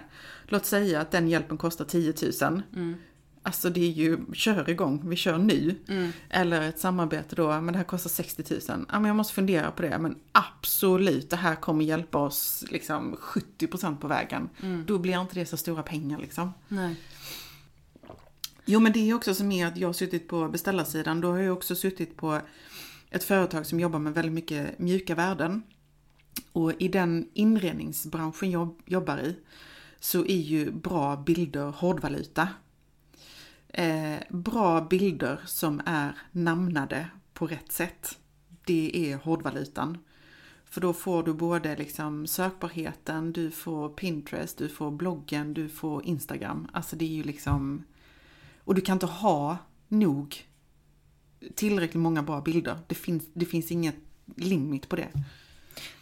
[0.47, 2.62] låt säga att den hjälpen kostar 10 000.
[2.77, 2.95] Mm.
[3.44, 5.74] Alltså det är ju, kör igång, vi kör nu.
[6.31, 8.61] Eller ett samarbete då, men det här kostar 60 000.
[8.68, 13.16] Ja men jag måste fundera på det, men absolut, det här kommer hjälpa oss liksom
[13.20, 14.48] 70% på vägen.
[14.62, 14.85] Mm.
[14.87, 16.52] Då blir inte det så stora pengar liksom.
[16.68, 16.96] Nej.
[18.64, 21.20] Jo men det är också som är att jag har suttit på beställarsidan.
[21.20, 22.40] Då har jag också suttit på
[23.11, 25.62] ett företag som jobbar med väldigt mycket mjuka värden.
[26.52, 29.37] Och i den inredningsbranschen jag jobbar i
[30.00, 32.48] så är ju bra bilder hårdvaluta.
[33.72, 38.18] Eh, bra bilder som är namnade på rätt sätt,
[38.64, 39.98] det är hårdvalutan.
[40.64, 46.04] För då får du både liksom sökbarheten, du får Pinterest, du får bloggen, du får
[46.04, 46.68] Instagram.
[46.72, 47.85] Alltså det är ju liksom...
[48.64, 49.56] Och du kan inte ha
[49.88, 50.46] nog
[51.54, 52.78] tillräckligt många bra bilder.
[52.87, 53.96] Det finns, det finns inget
[54.37, 55.08] limit på det.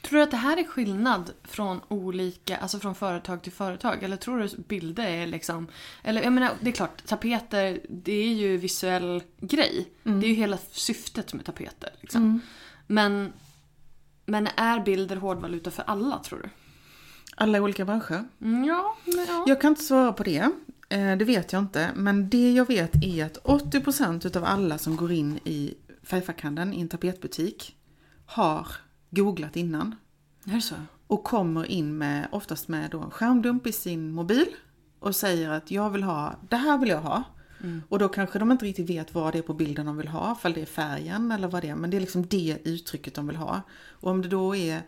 [0.03, 4.03] Tror du att det här är skillnad från olika, alltså från företag till företag?
[4.03, 5.67] Eller tror du att bilder är liksom,
[6.03, 9.89] eller jag menar det är klart, tapeter det är ju visuell grej.
[10.03, 11.91] Det är ju hela syftet med tapeter.
[12.01, 12.41] Liksom.
[12.87, 13.33] Men,
[14.27, 16.49] men är bilder hårdvaluta för alla tror du?
[17.37, 18.25] Alla olika branscher.
[18.41, 18.97] Mm, ja,
[19.29, 19.45] ja.
[19.47, 20.51] Jag kan inte svara på det.
[20.89, 21.91] Eh, Det vet jag inte.
[21.95, 26.81] Men det jag vet är att 80% utav alla som går in i färgfackhandeln i
[26.81, 27.77] en tapetbutik
[28.27, 28.67] har
[29.11, 29.95] googlat innan.
[30.45, 30.75] Är det så?
[31.07, 34.47] Och kommer in med, oftast med då en skärmdump i sin mobil.
[34.99, 37.23] Och säger att jag vill ha, det här vill jag ha.
[37.89, 40.35] Och då kanske de inte riktigt vet vad det är på bilden de vill ha.
[40.35, 41.75] För det är färgen eller vad det är.
[41.75, 43.63] Men det är liksom det uttrycket de vill ha.
[43.89, 44.83] Och om det då är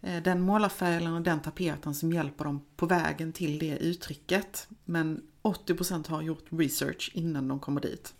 [0.00, 4.68] eh, den målarfärgen och den tapeten som hjälper dem på vägen till det uttrycket.
[4.84, 8.14] Men 80% har gjort research innan de kommer dit.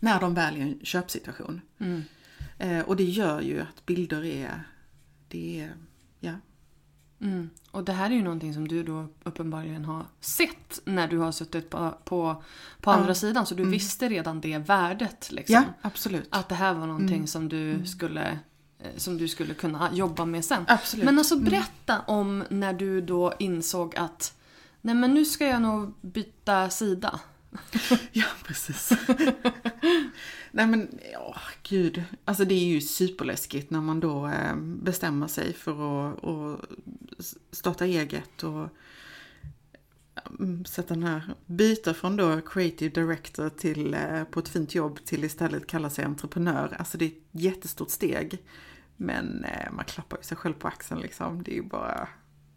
[0.00, 1.60] När de väljer en köpsituation.
[2.58, 4.62] Eh, och det gör ju att bilder är,
[5.28, 5.74] det är,
[6.20, 6.32] ja.
[7.20, 7.50] Mm.
[7.70, 11.32] Och det här är ju någonting som du då uppenbarligen har sett när du har
[11.32, 12.42] suttit på, på,
[12.80, 13.46] på andra sidan.
[13.46, 15.32] Så du visste redan det värdet.
[15.32, 15.54] Liksom.
[15.54, 16.28] Ja, absolut.
[16.30, 18.38] Att det här var någonting som, du skulle,
[18.78, 20.64] eh, som du skulle kunna jobba med sen.
[20.68, 21.04] Absolut.
[21.04, 24.34] Men alltså berätta om när du då insåg att
[24.80, 27.20] Nej men nu ska jag nog byta sida.
[28.12, 28.92] Ja, precis.
[30.50, 32.04] Nej men, ja, gud.
[32.24, 36.64] Alltså det är ju superläskigt när man då eh, bestämmer sig för att, att
[37.50, 38.68] starta eget och
[40.38, 45.04] mm, sätta den här, byta från då creative director till, eh, på ett fint jobb
[45.04, 46.76] till istället kalla sig entreprenör.
[46.78, 48.38] Alltså det är ett jättestort steg.
[48.96, 51.42] Men eh, man klappar ju sig själv på axeln liksom.
[51.42, 52.08] Det är ju bara,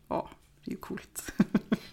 [0.07, 0.29] ja,
[0.63, 1.33] det är ju coolt.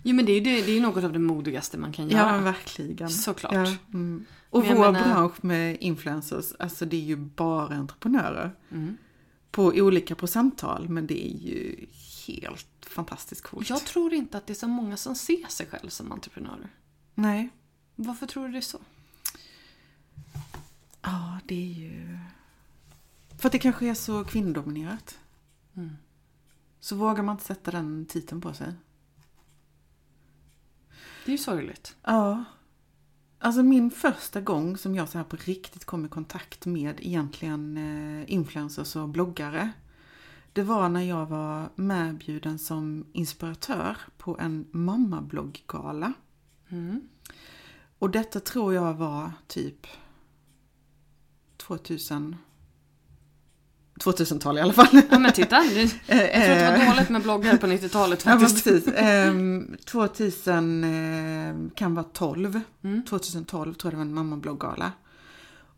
[0.03, 2.33] Jo men det är ju det, är något av det modigaste man kan Ja, göra.
[2.33, 3.11] men verkligen.
[3.11, 3.53] Såklart.
[3.55, 4.25] Ja, mm.
[4.51, 8.51] Och vår menar- bransch med influencers, alltså det är ju bara entreprenörer.
[8.71, 8.97] Mm.
[9.51, 11.87] På olika procenttal, men det är ju
[12.27, 13.71] helt fantastiskt coolt.
[13.71, 16.69] Jag tror inte att det är så många som ser sig själv som entreprenörer.
[17.15, 17.49] Nej.
[17.95, 18.79] Varför tror du det är så?
[21.03, 22.19] Ja, det är ju...
[23.39, 25.19] För att det kanske är så kvinnodominerat.
[25.77, 25.97] Mm.
[26.81, 28.73] Så vågar man inte sätta den titeln på sig.
[31.25, 31.97] Det är ju sorgligt.
[32.03, 32.45] Ja.
[33.39, 37.77] Alltså min första gång som jag så här på riktigt kom i kontakt med egentligen
[37.77, 39.73] eh, influencers och bloggare.
[40.53, 46.13] Det var när jag var medbjuden som inspiratör på en mammablogggala.
[46.69, 47.09] Mm.
[47.99, 49.87] Och detta tror jag var typ
[51.57, 52.37] 2000
[53.99, 55.01] 2000-tal i alla fall.
[55.11, 58.39] Ja men titta, det, jag tror att det var dåligt med bloggar på 90-talet Ja,
[58.39, 58.65] faktiskt.
[58.65, 58.95] precis.
[58.97, 62.61] Ehm, 2000 eh, kan vara 12.
[62.85, 63.05] Mm.
[63.05, 64.93] 2012 tror jag det var en mammabloggala.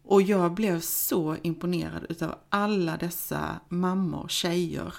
[0.03, 4.95] Och jag blev så imponerad utav alla dessa mammor, tjejer.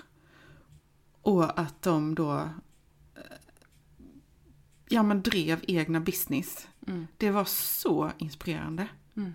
[1.21, 2.33] Och att de då
[3.15, 3.21] eh,
[4.89, 6.67] ja, men drev egna business.
[6.87, 7.07] Mm.
[7.17, 8.87] Det var så inspirerande.
[9.17, 9.33] Mm.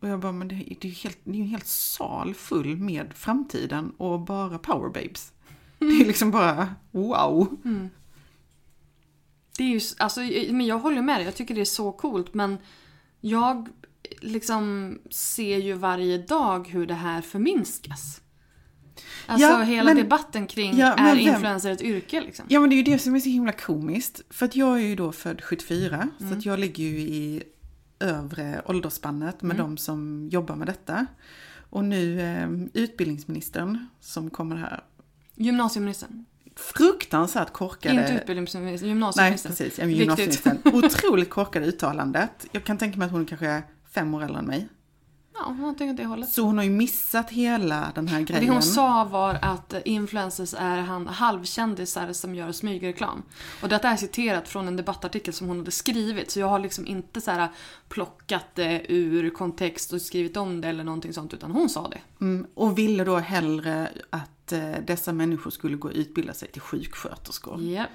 [0.00, 3.12] Och jag bara, men det, är ju helt, det är en hel sal full med
[3.14, 5.32] framtiden och bara powerbabes.
[5.78, 7.56] Det är liksom bara wow.
[9.56, 12.34] Det är ju, alltså, men jag håller med dig, jag tycker det är så coolt
[12.34, 12.58] men
[13.20, 13.68] jag
[14.20, 18.20] liksom ser ju varje dag hur det här förminskas.
[19.26, 22.44] Alltså Ja, hela men- debatten kring Ja, är influencer ett yrke liksom?
[22.48, 24.20] Ja men det är ju det som är så himla komiskt.
[24.30, 26.08] För att jag är ju då född 74.
[26.18, 26.38] Så Mm.
[26.38, 27.42] att jag ligger ju i
[28.00, 29.66] övre åldersspannet med Mm.
[29.66, 31.06] de som jobbar med detta.
[31.70, 32.48] Och nu eh,
[32.82, 34.80] utbildningsministern som kommer här.
[35.34, 36.24] Gymnasieministern.
[36.56, 37.94] Fruktansvärt korkade...
[38.00, 39.50] Inte utbildningsministern, Nej gymnasieministern.
[39.52, 40.00] precis, ja, Viktigt.
[40.00, 40.58] gymnasieministern.
[40.64, 42.46] Otroligt korkade uttalandet.
[42.52, 44.68] Jag kan tänka mig att hon kanske är fem år äldre än mig.
[45.34, 46.28] Ja, någonting åt det hållet.
[46.28, 48.46] Så hon har ju missat hela den här grejen.
[48.46, 53.22] Det hon sa var att influencers är han halvkändisar som gör smygreklam.
[53.62, 56.30] Och detta är citerat från en debattartikel som hon hade skrivit.
[56.30, 57.48] Så jag har liksom inte så här
[57.88, 61.34] plockat det ur kontext och skrivit om det eller någonting sånt.
[61.34, 62.00] Utan hon sa det.
[62.20, 66.62] Mm, och ville då hellre att eh, dessa människor skulle gå och utbilda sig till
[66.62, 67.62] sjuksköterskor.
[67.62, 67.86] Ja.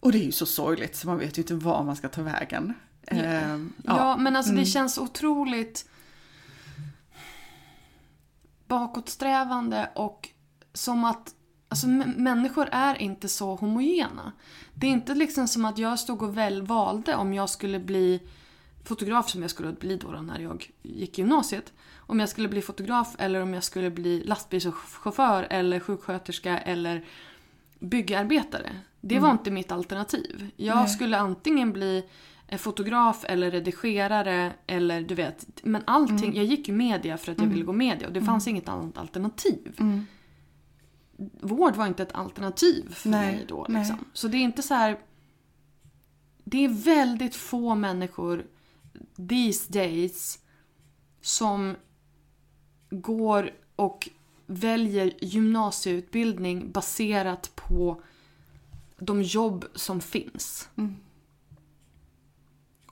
[0.00, 2.22] Och det är ju så sorgligt så man vet ju inte var man ska ta
[2.22, 2.74] vägen.
[3.06, 4.64] Ehm, Ja, men alltså Mm.
[4.64, 5.88] det känns otroligt
[8.68, 10.28] bakåtsträvande och
[10.72, 11.34] som att
[11.72, 14.32] Alltså människor är inte så homogena.
[14.74, 18.20] Det är inte liksom som att jag stod och väl valde om jag skulle bli
[18.84, 21.72] fotograf som jag skulle bli då, då när jag gick i gymnasiet.
[21.96, 27.04] Om jag skulle bli fotograf eller om jag skulle bli lastbilschaufför eller sjuksköterska eller
[27.78, 28.70] byggarbetare.
[29.00, 30.50] Det var inte mitt alternativ.
[30.56, 30.88] Jag Nej.
[30.88, 32.04] skulle antingen bli
[32.58, 35.46] fotograf eller redigerare eller du vet.
[35.62, 38.48] Men allting, jag gick ju media för att jag ville gå media och det fanns
[38.48, 39.80] inget annat alternativ.
[41.40, 43.66] Vård var inte ett alternativ för Nej, mig då.
[43.68, 43.80] nej.
[43.80, 44.04] Liksom.
[44.12, 44.98] Så det är inte så här.
[46.44, 48.46] Det är väldigt få människor
[49.28, 50.38] these days
[51.20, 51.76] som
[52.90, 54.08] går och
[54.46, 58.02] väljer gymnasieutbildning baserat på
[58.98, 60.68] de jobb som finns.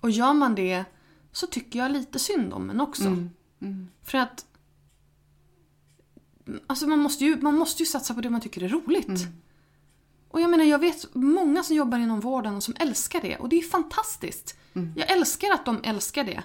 [0.00, 0.84] Och gör man det
[1.32, 3.04] så tycker jag lite synd om en också.
[4.02, 4.44] För att
[6.66, 9.08] Alltså man måste, ju, man måste ju satsa på det man tycker är roligt.
[10.28, 13.36] Och jag menar, jag vet många som jobbar inom vården och som älskar det.
[13.36, 14.58] Och det är fantastiskt.
[14.96, 16.42] Jag älskar att de älskar det.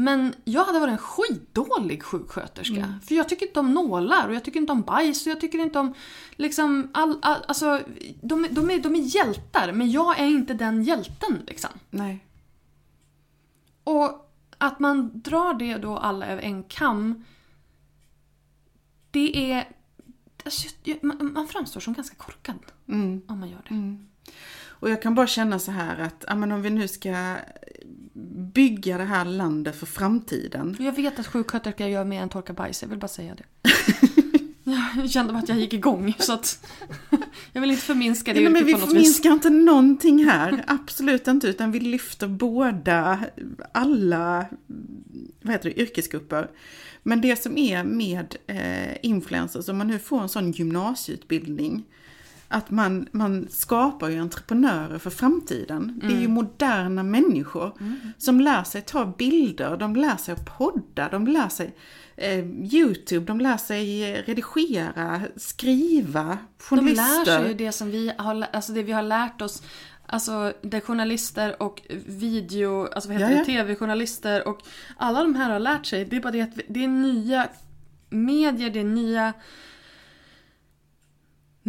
[0.00, 2.94] Men jag hade varit en skitdålig sjuksköterska.
[3.04, 5.58] För jag tycker inte om nålar och jag tycker inte om bajs och jag tycker
[5.58, 5.94] inte om
[6.36, 7.80] liksom all, all, alltså,
[8.22, 11.70] de, de, är, de är hjältar men jag är inte den hjälten liksom.
[11.90, 12.24] Nej.
[13.84, 17.24] Och att man drar det då alla över en kam.
[19.10, 19.68] Det är...
[20.44, 20.68] alltså,
[21.02, 22.58] Man, man framstår som ganska korkad
[22.88, 23.22] Mm.
[23.26, 23.96] om man gör det.
[24.68, 27.36] Och jag kan bara känna så här att ja, men om vi nu ska
[28.54, 30.76] bygga det här landet för framtiden.
[30.78, 33.70] Jag vet att sjuksköterskor gör mer än torka bajs, jag vill bara säga det.
[34.96, 36.66] jag kände att jag gick igång så att...
[37.52, 41.72] jag vill inte förminska det Nej, men vi förminskar inte någonting här, absolut inte, utan
[41.72, 43.24] vi lyfter båda,
[43.72, 44.46] alla,
[45.42, 46.50] vad heter det, yrkesgrupper.
[47.02, 51.84] Men det som är med eh, influencers, om man nu får en sån gymnasieutbildning,
[52.52, 56.00] att man, man skapar ju entreprenörer för framtiden.
[56.04, 57.72] Det är ju moderna människor
[58.18, 61.74] som lär sig ta bilder, de lär sig att podda, de lär sig
[62.16, 62.38] eh,
[62.74, 67.24] YouTube, de lär sig eh, redigera, skriva, De journalister.
[67.26, 69.62] lär sig ju det som vi har, alltså det vi har lärt oss.
[70.06, 73.38] Alltså det journalister och video, alltså vad heter Ja, ja.
[73.38, 74.58] det, tv-journalister och
[74.96, 76.04] alla de här har lärt sig.
[76.04, 77.48] Det är bara det att det är nya
[78.10, 79.32] medier, det är nya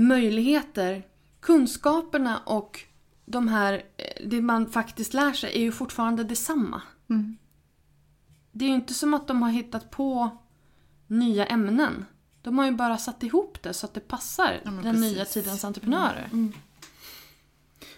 [0.08, 1.04] möjligheter.
[1.40, 2.80] Kunskaperna och
[3.26, 6.82] de här, eh, det man faktiskt lär sig är ju fortfarande detsamma.
[7.10, 7.38] Mm.
[8.52, 10.30] Det är ju inte som att de har hittat på
[11.08, 12.06] nya ämnen.
[12.42, 14.98] De har ju bara satt ihop det så att det passar Ja, den precis.
[14.98, 15.02] Mm.
[15.14, 16.30] nya tidens entreprenörer.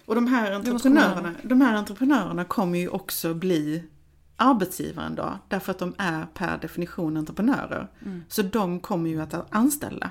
[0.06, 3.84] Och de här, entreprenörerna, de här entreprenörerna kommer ju också bli
[4.36, 5.38] arbetsgivare en dag.
[5.48, 7.88] Därför att de är per definition entreprenörer.
[8.28, 10.10] Så de kommer ju att anställa.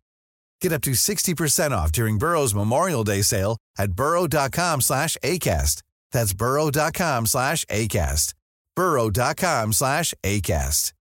[0.61, 5.81] Get up to 60% off during Burrow's Memorial Day sale at burrow.com slash ACAST.
[6.11, 8.33] That's burrow.com slash ACAST.
[8.75, 10.93] burrow.com slash ACAST.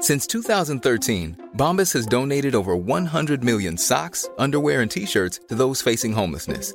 [0.00, 5.80] Since 2013, Bombas has donated over 100 million socks, underwear, and t shirts to those
[5.80, 6.74] facing homelessness.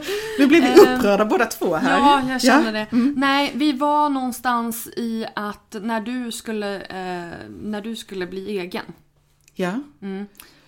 [0.38, 1.98] Nu blir vi upprörda båda två här.
[1.98, 2.86] Ja, jag känner det.
[2.92, 3.14] Mm.
[3.16, 7.30] Nej, vi var någonstans i att när du skulle, eh,
[7.62, 8.84] när du skulle bli egen.
[9.54, 9.80] Ja.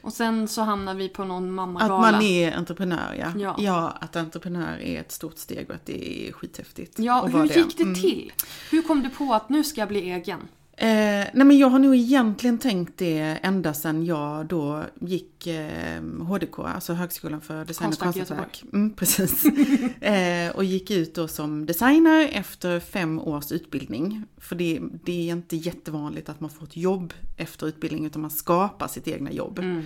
[0.01, 2.13] Och sen så hamnar vi på någon Att mammagala.
[2.13, 3.33] man är entreprenör ja.
[3.39, 3.55] Ja.
[3.59, 3.97] ja.
[4.01, 6.99] att entreprenör är ett stort steg och att det är skithäftigt.
[6.99, 7.95] Ja, att hur gick det Mm.
[7.95, 8.33] till?
[8.71, 10.41] Hur kom du på att nu ska jag bli egen?
[10.77, 16.03] Eh, nej men jag har nog egentligen tänkt det ända sedan jag då gick eh,
[16.03, 18.65] HDK, alltså Högskolan för design och konsthantverk.
[18.73, 19.45] Mm, precis.
[20.01, 24.25] eh, och gick ut då som designer efter fem års utbildning.
[24.37, 28.31] För det, det är inte jättevanligt att man får ett jobb efter utbildning utan man
[28.31, 29.59] skapar sitt egna jobb.
[29.59, 29.83] Mm.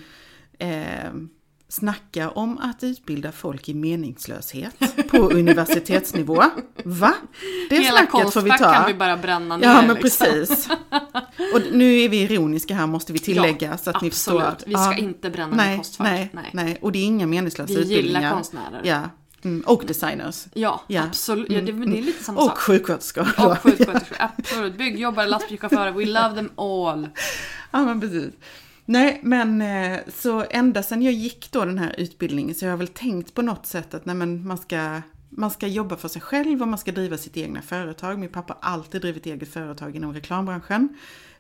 [1.68, 4.74] Snacka om att utbilda folk i meningslöshet
[5.08, 6.44] på universitetsnivå.
[6.84, 7.14] Va?
[7.70, 8.56] Det Hela snacket får vi ta.
[8.72, 9.66] kan vi bara bränna ner.
[9.66, 10.26] Ja men liksom.
[10.26, 10.68] precis.
[11.54, 14.42] Och nu är vi ironiska här måste vi tillägga Ja, så att ni absolut.
[14.42, 14.70] förstår.
[14.70, 16.06] Vi ska inte bränna nej, ner Konstfack.
[16.08, 16.50] Nej, Nej.
[16.52, 18.32] nej, och det är inga meningslösa Vi gillar utbildningar.
[18.34, 18.80] konstnärer.
[18.84, 19.00] Ja,
[19.44, 20.44] mm, och designers.
[20.54, 21.02] Ja, Ja.
[21.02, 21.50] absolut.
[21.50, 22.58] Ja, det, men det är lite samma Och sak.
[22.58, 23.28] sjuksköterskor.
[23.38, 24.16] Och sjuksköterskor.
[24.38, 24.78] Absolut.
[24.78, 25.90] Byggjobbare, lastbilschaufförer.
[25.92, 27.08] We love them all.
[27.70, 28.32] Ja men precis.
[28.88, 32.76] Nej men eh, så ända sedan jag gick då den här utbildningen så har jag
[32.76, 36.22] väl tänkt på något sätt att nej, men man, ska, man ska jobba för sig
[36.22, 38.18] själv och man ska driva sitt egna företag.
[38.18, 40.88] Min pappa har alltid drivit eget företag inom reklambranschen.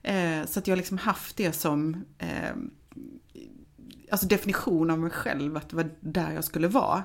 [0.02, 2.56] Eh, så att jag har liksom haft det som eh,
[4.10, 7.04] alltså definition av mig själv, att det var där jag skulle vara.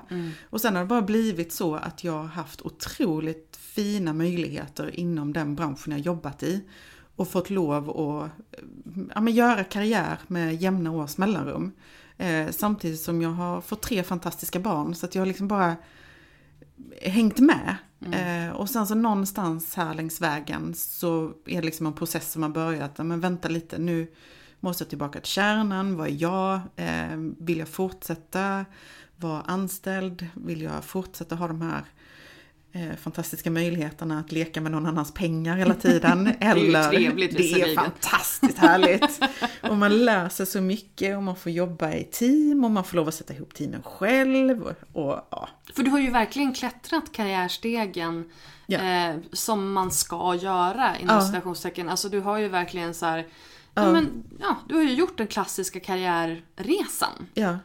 [0.50, 5.32] Och sen har det bara blivit så att jag har haft otroligt fina möjligheter inom
[5.32, 6.64] den branschen jag jobbat i.
[7.16, 8.30] Och fått lov att
[9.14, 11.72] ja, men göra karriär med jämna års mellanrum.
[12.16, 15.76] Eh, samtidigt som jag har fått tre fantastiska barn så att jag har liksom bara
[17.02, 17.76] hängt med.
[18.12, 22.42] Eh, och sen så någonstans här längs vägen så är det liksom en process som
[22.42, 22.92] har börjat.
[22.96, 24.12] Ja, Men vänta lite, nu
[24.60, 25.96] måste jag tillbaka till kärnan.
[25.96, 26.60] Vad är jag?
[26.76, 28.64] Eh, vill jag fortsätta
[29.16, 30.26] vara anställd?
[30.34, 31.84] Vill jag fortsätta ha de här
[32.72, 36.26] eh, fantastiska möjligheterna att leka med någon annans pengar hela tiden?
[36.40, 39.20] är ju Eller, trevligt, det är fantastiskt härligt.
[39.62, 42.96] och man lär sig så mycket och man får jobba i team och man får
[42.96, 44.62] lov att sätta ihop teamen själv.
[44.62, 48.30] Och, och ja, För du har ju verkligen klättrat karriärstegen
[48.66, 48.78] Ja.
[48.78, 51.22] eh, som man ska göra inom Ja.
[51.26, 51.88] citationstecken.
[51.88, 53.26] Alltså du har ju verkligen så här,
[53.74, 53.92] ja.
[53.92, 57.26] men, ja, du har ju gjort den klassiska karriärresan.
[57.34, 57.58] ja.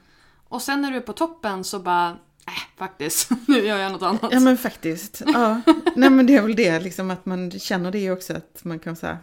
[0.50, 2.18] Och sen när du är på toppen så bara,
[2.48, 4.32] äh, faktiskt, nu gör jag något annat.
[4.32, 5.22] Ja men faktiskt.
[5.26, 5.62] Ja.
[5.96, 8.96] Nej men det är väl det liksom att man känner det också att man kan
[8.96, 9.18] säga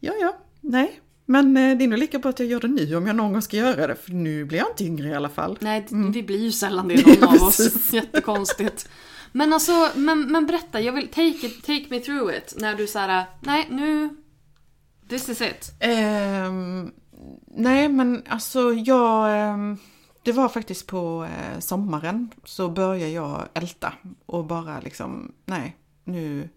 [0.00, 1.00] Ja ja, nej.
[1.26, 3.32] Men eh, det är nog lika bra att jag gör det nu om jag någon
[3.32, 3.94] gång ska göra det.
[3.94, 5.58] För nu blir jag inte yngre i alla fall.
[5.60, 7.92] Nej, vi blir ju sällan det någon Ja, av oss.
[7.92, 8.88] Jättekonstigt.
[9.32, 12.54] Men alltså, men, men berätta, jag vill take, it, take me through it.
[12.58, 14.08] När du såhär, nej nu,
[15.08, 15.72] this is it.
[15.80, 16.90] Ehm,
[17.46, 19.40] nej men alltså jag...
[19.50, 19.76] ehm,
[20.28, 23.92] det var faktiskt på eh, sommaren så började jag älta
[24.26, 26.48] och bara liksom, nej, nu...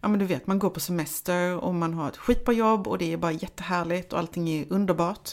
[0.00, 2.98] Ja men du vet, man går på semester och man har ett skitbra jobb och
[2.98, 5.30] det är bara jättehärligt och allting är underbart.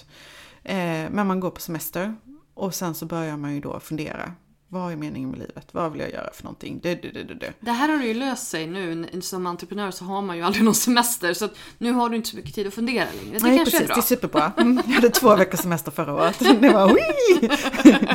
[0.64, 2.16] Eh, men man går på semester
[2.54, 4.32] och sen så börjar man ju då fundera.
[4.70, 5.68] Vad är meningen med livet?
[5.72, 6.80] Vad vill jag göra för någonting?
[6.84, 7.72] Det, det, det, det, det.
[7.72, 9.10] Här har ju löst sig nu.
[9.22, 11.34] Som entreprenör så har man ju aldrig någon semester.
[11.34, 13.40] Så nu har du inte så mycket tid att fundera längre.
[13.40, 13.96] Det Nej, kanske precis, är bra.
[13.96, 14.52] det är superbra.
[14.58, 16.40] Mm, jag hade två veckors semester förra året.
[16.62, 17.50] Det var wii!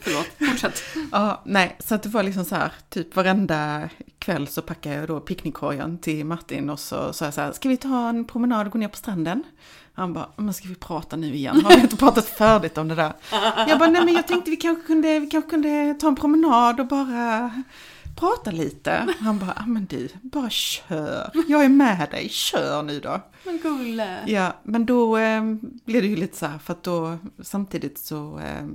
[0.00, 0.82] Förlåt, fortsätt.
[1.12, 5.08] Ja, nej, så att det var liksom så här, typ varenda kväll så packade jag
[5.08, 8.66] då picknickkorgen till Martin och så sa jag så här, ska vi ta en promenad
[8.66, 9.42] och gå ner på stranden?
[10.00, 11.64] Han bara, men ska vi prata nu igen?
[11.64, 13.12] Har vi inte pratat färdigt om det där?
[13.68, 16.80] Jag bara, nej men jag tänkte vi kanske kunde, vi kanske kunde ta en promenad
[16.80, 17.50] och bara
[18.16, 19.14] prata lite.
[19.18, 21.30] Han bara, men du, bara kör.
[21.48, 23.20] Jag är med dig, kör nu då.
[23.44, 24.18] Men gulle.
[24.26, 25.42] Ja, men då eh,
[25.84, 28.66] blev det ju lite så här, för att då samtidigt så eh,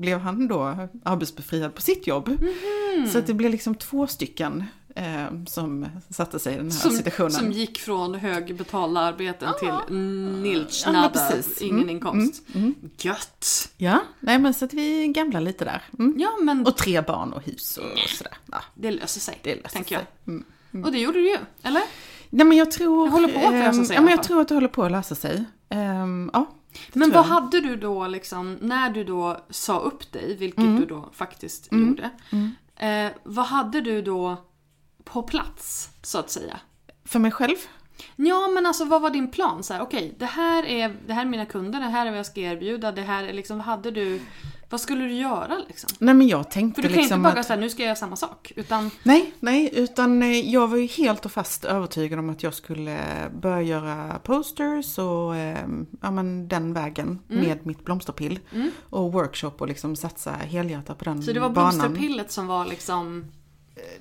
[0.00, 2.28] blev han då arbetsbefriad på sitt jobb.
[2.28, 3.06] Mhm.
[3.06, 4.64] Så att det blev liksom två stycken
[4.98, 7.30] eh, som satte sig i den här Som, situationen.
[7.30, 11.62] som gick från högbetalda arbeten till Ja, men nada, precis.
[11.62, 12.42] ingen Mm, inkomst.
[12.54, 12.90] mm, mm.
[12.98, 13.46] Gött!
[13.76, 15.82] Ja, nej men så att vi gamla lite där.
[15.98, 16.14] Mm.
[16.18, 18.34] Ja, men Och tre barn och hus och sådär.
[18.52, 20.06] Ja, det löser sig, det löser tänker sig.
[20.24, 20.34] jag.
[20.34, 20.84] Mm.
[20.84, 21.82] Och det gjorde du ju, eller?
[22.30, 23.04] Nej men jag tror...
[23.06, 24.82] Det håller på att lösa ehm, sig Ja men jag tror att det håller på
[24.84, 25.44] att lösa sig.
[25.68, 26.46] Ehm, ja.
[26.92, 27.22] det Men vad jag.
[27.28, 30.80] hade du då liksom, när du då sa upp dig, vilket Mm.
[30.80, 32.10] du då faktiskt gjorde.
[32.76, 34.36] Eh, vad hade du då
[35.12, 36.60] på plats, så att säga?
[37.04, 37.56] För mig själv?
[38.16, 39.62] Ja, men alltså vad var din plan?
[39.62, 42.18] Så här, okej, det, här är, det här är mina kunder, det här är vad
[42.18, 44.20] jag ska erbjuda, det här är liksom, vad hade du,
[44.70, 45.90] vad skulle du göra liksom?
[45.98, 47.46] Nej men jag tänkte För du kan liksom inte bara att...
[47.46, 50.86] säga nu ska jag göra samma sak, utan Nej, nej, utan eh, jag var ju
[50.86, 52.98] helt och fast övertygad om att jag skulle
[53.40, 55.66] börja göra posters och eh,
[56.02, 57.44] ja, men den vägen Mm.
[57.44, 58.38] med mitt blomsterpill.
[58.90, 61.78] Och workshop och liksom satsa helhjärtat på den så det var banan.
[61.78, 63.24] blomsterpillet som var liksom,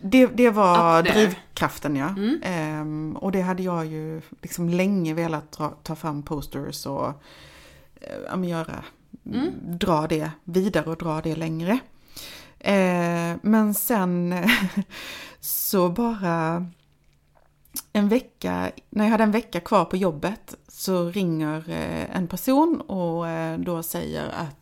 [0.01, 0.99] Det, det var.
[0.99, 1.13] Mm.
[1.13, 2.15] drivkraften ja.
[2.43, 7.23] Ehm, och det hade jag ju liksom länge velat dra, ta fram posters och
[8.29, 8.83] men göra,
[9.61, 11.79] dra det vidare och dra det längre.
[12.59, 14.35] Eh, men sen
[15.39, 16.65] så bara
[17.93, 22.81] en vecka, när jag hade en vecka kvar på jobbet så ringer eh, en person
[22.81, 24.53] och eh, då säger att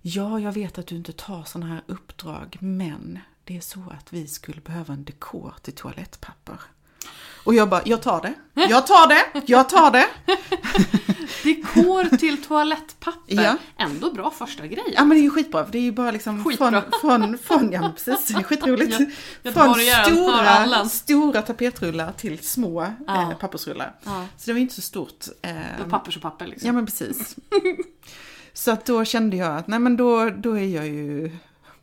[0.00, 4.12] ja, jag vet att du inte tar sådana här uppdrag, men det är så att
[4.12, 6.60] vi skulle behöva en dekor till toalettpapper.
[7.44, 8.34] Och jag bara, jag tar det,
[8.68, 10.06] jag tar det, jag tar det.
[11.44, 13.34] Dekor till toalettpapper.
[13.34, 13.56] Ja.
[13.76, 14.84] Ändå bra första grej.
[14.96, 16.70] Ja men det är ju skitbra det är ju bara liksom Skitbra.
[16.70, 18.96] från, från, från, ja precis, det är skitroligt.
[19.42, 23.22] Ja, från göteborgaren har stora, stora tapetrullar till små Ja.
[23.32, 23.94] eh, pappersrullar.
[24.04, 24.26] Ja.
[24.38, 25.26] Så det var inte så stort.
[25.42, 26.66] Eh, Det var pappers och papper liksom.
[26.66, 27.36] ja men precis.
[28.52, 31.30] så att då kände jag att nej men då, då är jag ju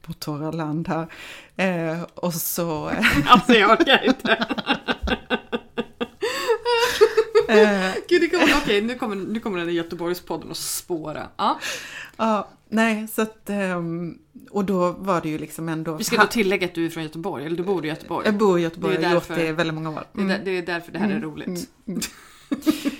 [0.09, 1.07] på torra land här.
[1.55, 2.89] Eh, och så...
[2.89, 4.31] Eh, Alltså jag orkar inte.
[7.49, 11.27] eh, Gud, det kommer, okej, nu kommer, nu kommer den där Göteborgspodden att spåra.
[11.37, 11.59] Ja.
[12.17, 13.49] ja, nej så att...
[13.49, 14.17] ehm,
[14.51, 15.93] och då var det ju liksom ändå...
[15.95, 18.25] Vi ska då tillägga att du är från Göteborg, eller du bor i Göteborg.
[18.25, 20.03] Jag bor i Göteborg, Det är jag har gjort det i väldigt många år.
[20.13, 20.37] Det, är Mm.
[20.37, 21.69] där, det är därför det här är roligt.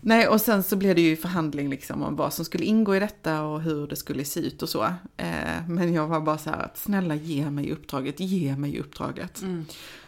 [0.00, 3.00] Nej, och sen så blev det ju förhandling liksom om vad som skulle ingå i
[3.00, 4.84] detta och hur det skulle se ut och så.
[5.16, 9.42] Eh, men jag var bara så här att snälla ge mig uppdraget, ge mig uppdraget.
[9.42, 9.64] Mm.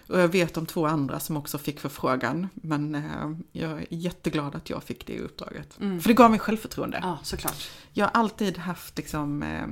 [0.07, 4.55] Och jag vet om två andra som också fick förfrågan, men eh, jag är jätteglad
[4.55, 5.75] att jag fick det uppdraget.
[5.75, 6.99] För det gav mig självförtroende.
[7.03, 7.71] Ja, såklart.
[7.93, 9.67] Jag har alltid haft liksom eh,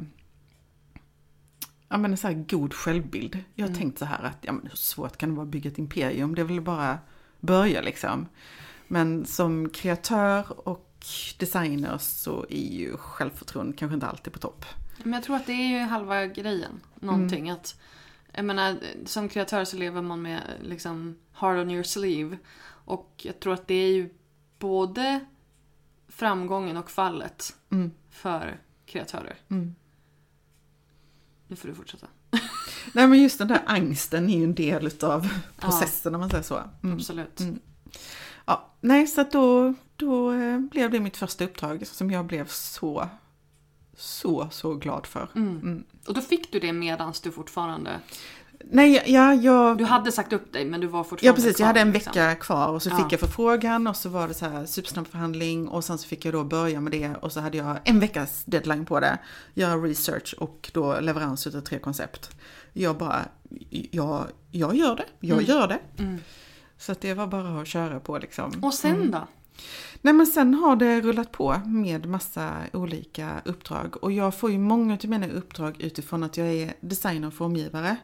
[1.93, 3.39] Ja men en så här god självbild.
[3.55, 5.71] Jag har tänkt så här att, ja men hur svårt kan det vara att bygga
[5.71, 6.35] ett imperium?
[6.35, 6.99] Det är väl bara
[7.41, 8.27] börja liksom.
[8.93, 11.07] Men som kreatör och
[11.39, 14.65] designer så är ju självförtroende kanske inte alltid på topp.
[15.03, 16.81] Men jag tror att det är ju halva grejen.
[17.01, 17.81] Någonting att...
[18.33, 22.39] Jag menar, som kreatör så lever man med liksom hard on your sleeve.
[22.85, 24.11] Och jag tror att det är ju
[24.59, 25.21] både
[26.09, 27.91] framgången och fallet Mm.
[28.11, 29.37] för kreatörer.
[29.49, 29.75] Mm.
[31.47, 32.07] Nu får du fortsätta.
[32.93, 36.43] Nej men just den där angsten är ju en del utav processen om man säger
[36.43, 36.63] så.
[36.83, 36.97] Mm.
[36.97, 37.41] Absolut.
[38.51, 38.61] Mm.
[38.63, 42.47] Ja, nej så att då, då eh, blev det mitt första uppdrag som jag blev
[42.49, 43.09] så,
[43.97, 45.29] så, så glad för.
[45.35, 45.85] Mm.
[46.07, 47.91] Och då fick du det medans du fortfarande...
[48.73, 49.79] Nej, ja, jag...
[49.79, 51.93] Du hade sagt upp dig men du var fortfarande Ja precis, kvar, jag hade en
[51.93, 52.11] liksom.
[52.13, 52.97] vecka kvar och så Ja.
[52.97, 56.25] fick jag förfrågan och så var det så här supersnabb förhandling och sen så fick
[56.25, 59.19] jag då börja med det och så hade jag en veckas deadline på det.
[59.55, 62.31] Göra research och då leverans utav tre koncept.
[62.73, 63.25] Jag bara,
[63.91, 65.45] ja, jag gör det, jag Mm.
[65.51, 65.79] gör det.
[66.81, 68.65] Så att det var bara att köra på liksom.
[68.65, 69.27] Och sen då?
[70.03, 74.59] Nej men sen har det rullat på med massa olika uppdrag och jag får ju
[74.59, 77.97] många av mina uppdrag utifrån att jag är designer och formgivare.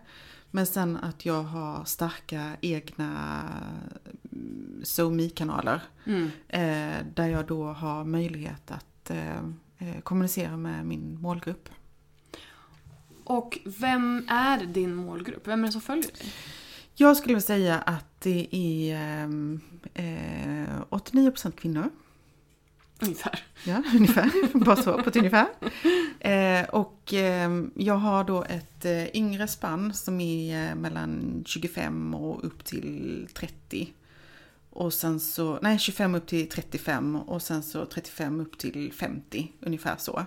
[0.50, 3.42] Men sen att jag har starka egna
[4.82, 5.80] SoMe-kanaler.
[6.04, 6.30] Mm.
[6.48, 9.36] Eh, där jag då har möjlighet att eh,
[9.78, 11.68] eh, kommunicera med min målgrupp.
[13.24, 15.46] Och Och vem är din målgrupp?
[15.48, 16.32] Vem är det som följer dig?
[16.96, 18.94] Jag skulle säga att det är
[19.94, 21.90] eh, 89% kvinnor.
[23.00, 23.40] Ungefär.
[23.64, 24.58] Ja, ungefär.
[24.64, 25.46] Bara så, på ett ungefär.
[26.20, 32.14] Eh, och eh, jag har då ett eh, yngre spann som är eh, mellan 25
[32.14, 33.92] och upp till 30.
[34.70, 39.52] Och sen så, nej 25 upp till 35 och sen så 35 upp till 50,
[39.60, 40.26] ungefär så.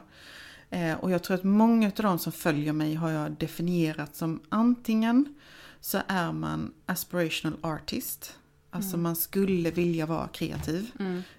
[0.69, 4.39] Eh, och jag tror att många av de som följer mig har jag definierat som
[4.49, 5.35] antingen
[5.81, 8.37] så är man aspirational artist,
[8.69, 10.91] alltså man skulle vilja vara kreativ.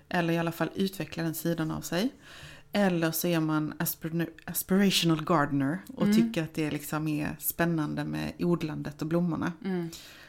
[0.08, 2.10] Eller i alla fall utveckla den sidan av sig.
[2.72, 8.32] Eller så är man aspir- aspirational gardener och tycker att det liksom är spännande med
[8.38, 9.52] odlandet och blommorna.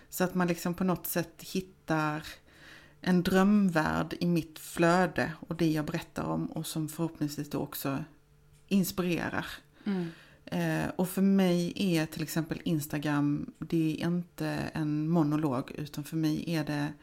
[0.09, 2.23] Så att man liksom på något sätt hittar
[3.01, 8.03] en drömvärld i mitt flöde och det jag berättar om och som förhoppningsvis då också
[8.67, 9.45] inspirerar.
[10.51, 16.17] Eh, och för mig är till exempel Instagram, det är inte en monolog utan för
[16.17, 16.93] mig är det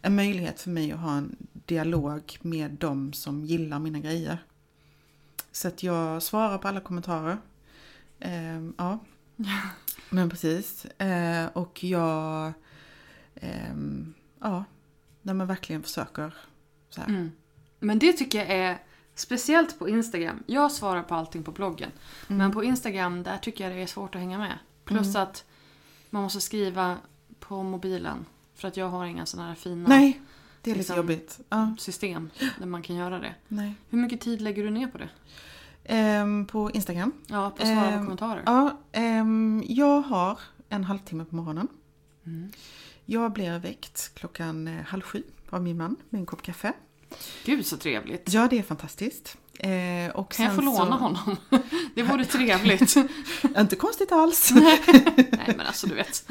[0.00, 4.38] en möjlighet för mig att ha en dialog med de som gillar mina grejer.
[5.52, 7.38] Så att jag svarar på alla kommentarer.
[8.20, 8.98] Eh, ja,
[10.10, 10.84] men precis.
[10.84, 12.52] Eh, och jag,
[13.34, 14.64] ehm, ja,
[15.22, 16.34] när man verkligen försöker
[16.90, 17.30] så här.
[17.80, 18.78] Men det tycker jag är
[19.14, 20.42] speciellt på Instagram.
[20.46, 21.90] Jag svarar på allting på bloggen.
[22.28, 24.58] Men på Instagram där tycker jag det är svårt att hänga med.
[24.84, 25.44] Plus att
[26.10, 26.96] man måste skriva
[27.40, 28.26] på mobilen.
[28.54, 30.20] För att jag har inga sådana här fina Nej,
[30.62, 31.40] det är lite Liksom- jobbigt.
[31.48, 33.34] Ja, system där man kan göra det.
[33.48, 33.74] nej.
[33.90, 35.08] Hur mycket tid lägger du ner på det?
[35.84, 37.12] Ehm, på Instagram.
[37.26, 38.42] Ja, på svara på Ehm, kommentarer.
[38.46, 40.38] Ja, ehm, jag har
[40.68, 41.68] en halvtimme på morgonen.
[42.26, 42.52] Mm.
[43.04, 46.72] Jag blir väckt klockan eh, halv sju av min man med en kopp kaffe.
[47.44, 48.32] Gud så trevligt.
[48.32, 49.36] Ja, det är fantastiskt.
[49.58, 50.92] Eh, och Kan jag få låna så...
[51.04, 51.36] honom?
[51.94, 52.96] Det vore trevligt.
[53.58, 54.50] Inte konstigt alls.
[54.54, 56.24] Nej men alltså du vet.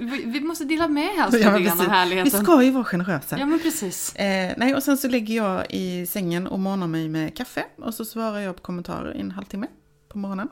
[0.00, 1.80] Vi, vi måste dela med oss Ja, av precis.
[1.80, 2.42] Vi härligheten.
[2.44, 3.38] ska ju vara generösa.
[3.38, 4.14] Ja men precis.
[4.16, 7.94] Eh, nej, och sen så lägger jag i sängen och manar mig med kaffe och
[7.94, 9.66] så svarar jag på kommentarer i en halvtimme
[10.08, 10.48] på morgonen.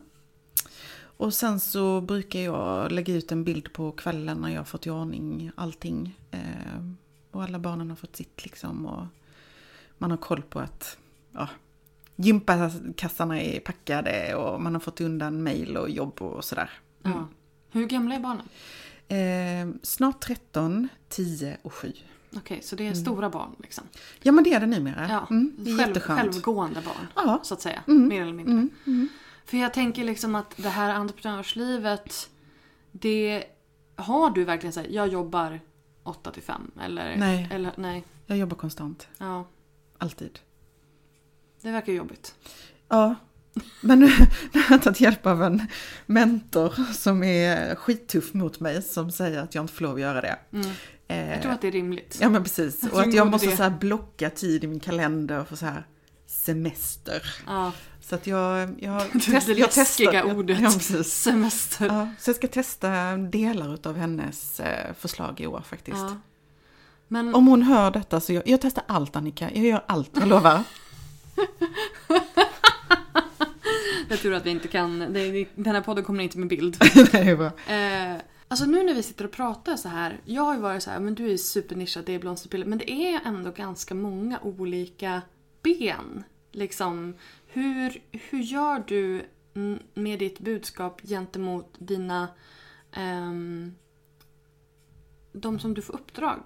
[1.16, 4.86] Och sen så brukar jag lägga ut en bild på kvällen när jag har fått
[4.86, 6.18] i ordning allting.
[6.30, 6.38] Eh,
[7.30, 9.06] och alla barnen har fått sitt liksom och
[9.98, 10.98] man har koll på att
[11.32, 11.48] ja,
[12.16, 16.70] gympakassarna är packade och man har fått undan mail och jobb och sådär.
[17.02, 17.28] Ja.
[17.70, 18.48] Hur gamla är barnen?
[19.08, 21.92] Eh, snart 13, 10 och 7.
[22.36, 23.84] Okej, så det är stora barn liksom.
[24.22, 25.06] Ja men det är det numera.
[25.08, 26.20] Ja, Mm, det är själv, jätteskönt.
[26.20, 27.06] självgående barn.
[27.16, 27.40] Ja.
[27.42, 28.08] Så att säga, Mm.
[28.08, 28.52] mer eller mindre.
[28.52, 29.08] Mm, mm.
[29.44, 32.30] För jag tänker liksom att det här entreprenörslivet,
[32.92, 33.44] det
[33.96, 35.60] har du verkligen sagt, jag jobbar
[36.02, 37.16] 8 till 5 eller?
[37.16, 37.48] Nej.
[37.50, 38.04] Eller, nej.
[38.26, 39.08] Jag jobbar konstant.
[39.18, 39.46] Ja,
[39.98, 40.38] Alltid.
[41.62, 42.34] det verkar jobbigt.
[42.88, 43.14] Ja.
[43.80, 44.06] Men nu,
[44.52, 45.66] har jag tagit hjälp av en
[46.06, 50.20] mentor som är skittuff mot mig som säger att jag inte får lov att göra
[50.20, 50.38] det.
[50.52, 50.66] Mm.
[51.08, 52.18] Eh, Jag tror att det är rimligt.
[52.20, 52.82] Ja men precis.
[52.92, 53.56] Och att jag måste det.
[53.56, 55.86] så blocka tid i min kalender för så här
[56.26, 57.22] semester.
[57.46, 57.72] Ja.
[58.00, 60.34] Så att jag, jag, Det, test, det jag testar.
[60.38, 60.58] ordet.
[60.60, 60.70] Ja.
[61.04, 61.86] Semester.
[61.86, 65.96] Ja, så jag ska testa delar av hennes eh, förslag i år faktiskt.
[65.96, 66.16] Ja.
[67.08, 69.50] Men Om hon hör detta så jag, jag testar allt Annika.
[69.54, 70.62] Jag gör allt, jag lovar.
[74.08, 76.76] jag tror att vi inte kan, det, den här podden kommer inte med bild.
[77.12, 77.46] det är bra.
[77.74, 80.20] Eh, alltså nu när vi sitter och pratar så här.
[80.24, 82.66] Jag har ju varit så här, men du är supernischad, det är blomsterpiller.
[82.66, 85.22] Men det är ändå ganska många olika
[85.62, 86.24] ben.
[86.52, 87.14] Liksom,
[87.52, 89.26] hur, hur gör du
[89.94, 92.28] med ditt budskap gentemot dina...
[92.96, 93.74] Um,
[95.32, 96.42] de som du får uppdrag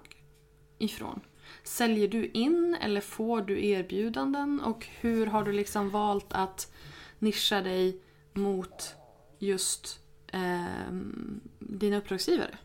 [0.77, 1.19] ifrån?
[1.63, 4.61] Säljer du in eller får du erbjudanden?
[4.61, 6.73] Och hur har du liksom valt att
[7.19, 8.01] nischa dig
[8.33, 8.95] mot
[9.39, 9.99] just
[10.33, 12.57] um, dina uppdragsgivare?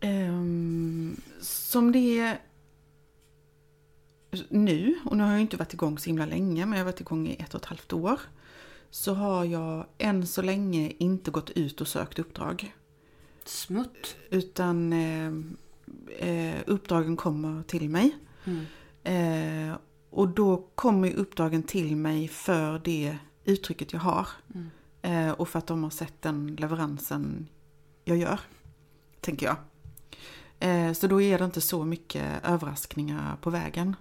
[0.00, 2.40] Um, som det är
[4.48, 7.00] nu, och nu har jag inte varit igång så himla länge, men jag har varit
[7.00, 8.20] igång i ett och ett halvt år.
[8.90, 12.74] Så har jag än så länge inte gått ut och sökt uppdrag.
[13.44, 14.16] Smutt.
[14.30, 15.32] Utan eh,
[16.28, 18.16] eh, uppdragen kommer till mig.
[18.44, 18.66] Mm.
[19.04, 19.76] Eh,
[20.10, 24.28] och då kommer uppdragen till mig för det uttrycket jag har.
[24.54, 24.70] Mm.
[25.02, 27.48] Eh, och för att de har sett den leveransen
[28.04, 28.40] jag gör.
[29.20, 29.56] Tänker jag.
[30.58, 33.96] Eh, så då är det inte så mycket överraskningar på vägen.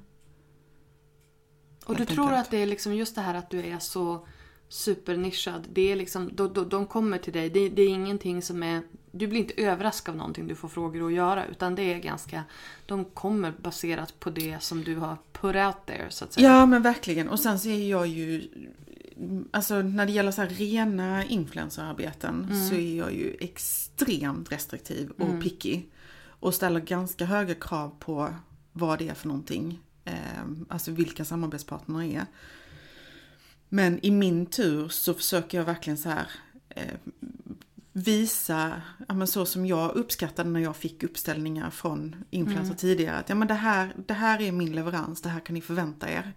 [1.85, 4.27] Och du tror att det är liksom just det här att du är så
[4.69, 5.67] supernischad.
[5.73, 7.49] Det är liksom, då, då, de kommer till dig.
[7.49, 8.81] Det, det är ingenting som är...
[9.11, 11.45] Du blir inte överraskad av någonting du får frågor att göra.
[11.45, 12.43] Utan det är ganska...
[12.85, 16.47] De kommer baserat på det som du har put out there så att säga.
[16.47, 17.29] Ja men verkligen.
[17.29, 18.47] Och sen så är jag ju,
[19.51, 25.81] alltså när det gäller så rena influencerarbeten så är jag ju extremt restriktiv och picky.
[26.23, 28.33] Och ställer ganska höga krav på
[28.73, 29.79] vad det är för någonting.
[30.05, 32.25] Eh, alltså vilka samarbetspartner är.
[33.69, 36.27] Men i min tur så försöker jag verkligen så här
[36.69, 36.95] eh,
[37.93, 43.17] visa, ja, men så som jag uppskattade när jag fick uppställningar från influencers tidigare.
[43.17, 46.09] Att ja, men det, här, det här är min leverans, det här kan ni förvänta
[46.09, 46.33] er.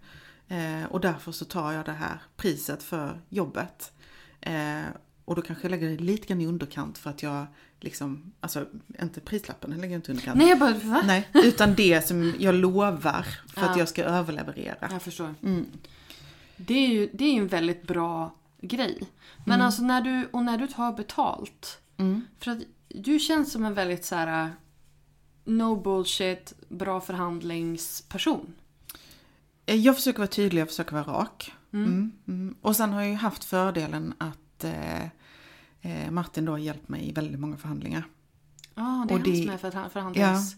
[0.47, 3.93] Eh, och därför så tar jag det här priset för jobbet.
[4.41, 4.81] Eh,
[5.25, 7.45] och då kanske jag lägger det lite grann i underkant för att jag
[7.85, 8.65] liksom, alltså
[9.01, 10.37] inte prislappen, den lägger jag inte i underkant.
[10.37, 10.73] Nej, jag bara...
[10.73, 11.01] Va?
[11.05, 13.77] Nej, utan det som jag lovar för att Ja.
[13.79, 14.89] jag ska överleverera.
[14.91, 15.35] Jag förstår.
[15.43, 15.65] Mm.
[16.57, 18.99] Det är ju det är en väldigt bra grej.
[19.45, 21.79] Men alltså när du, och när du tar betalt.
[21.97, 22.21] Mm.
[22.39, 24.49] För att du känns som en väldigt så här
[25.45, 28.53] no bullshit, bra förhandlingsperson.
[29.65, 31.53] Eh, Jag försöker vara tydlig, jag försöker vara rak.
[31.73, 32.11] Mm.
[32.27, 32.55] Mm.
[32.61, 35.07] Och sen har jag ju haft fördelen att eh,
[35.85, 38.03] eh, Martin då har hjälpt mig i väldigt många förhandlingar.
[38.75, 40.55] Ja, det är Och han det- som är förhand- förhandlings...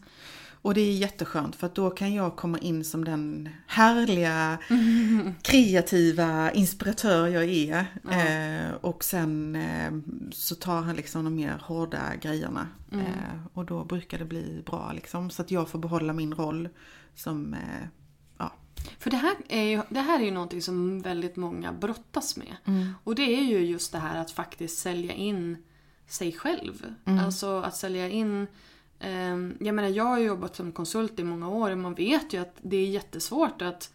[0.61, 4.57] Och det är jätteskönt för att då kan jag komma in som den härliga,
[5.41, 7.85] kreativa inspiratör jag är.
[8.11, 9.91] Eh, och sen eh,
[10.31, 12.67] så tar han liksom de mer hårda grejerna.
[12.91, 15.29] Eh, och då brukar det bli bra liksom.
[15.29, 16.69] Så att jag får behålla min roll
[17.15, 17.87] som, eh, ja.
[18.99, 22.55] För det här, är ju, det här är ju någonting som väldigt många brottas med.
[23.03, 25.57] Och det är ju just det här att faktiskt sälja in
[26.07, 26.85] sig själv.
[27.25, 28.47] Alltså att sälja in...
[28.99, 32.37] ehm, jag menar jag har jobbat som konsult i många år och man vet ju
[32.41, 33.93] att det är jättesvårt att...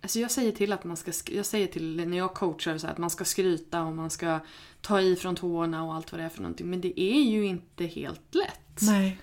[0.00, 2.86] Alltså jag säger till att man ska, sk- jag säger till när jag coachar så
[2.86, 4.40] att man ska skryta och man ska
[4.80, 6.70] ta i från tårna och allt vad det är för någonting.
[6.70, 9.18] Men det är ju inte helt lätt Nej.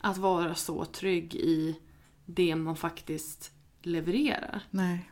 [0.00, 1.76] att vara så trygg i
[2.26, 3.50] det man faktiskt
[3.82, 4.62] levererar.
[4.70, 5.10] Nej.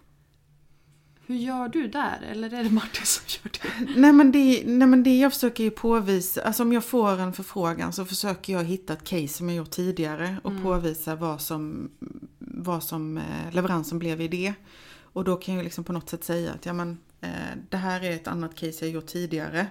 [1.27, 2.23] Hur gör du där?
[2.31, 3.93] Eller är det Martin som gör det?
[4.01, 7.33] Nej men, det, nej men det jag försöker ju påvisa, alltså om jag får en
[7.33, 11.91] förfrågan så försöker jag hitta ett case som jag gjort tidigare och påvisa vad som,
[12.39, 14.55] vad som eh, leveransen blev i det.
[15.01, 17.31] Och då kan jag liksom på något sätt säga att ja men eh,
[17.69, 19.67] det här är ett annat case jag gjort tidigare.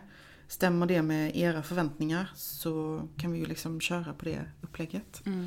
[0.47, 5.21] Stämmer det med era förväntningar så kan vi ju liksom köra på det upplägget.
[5.25, 5.45] Eh,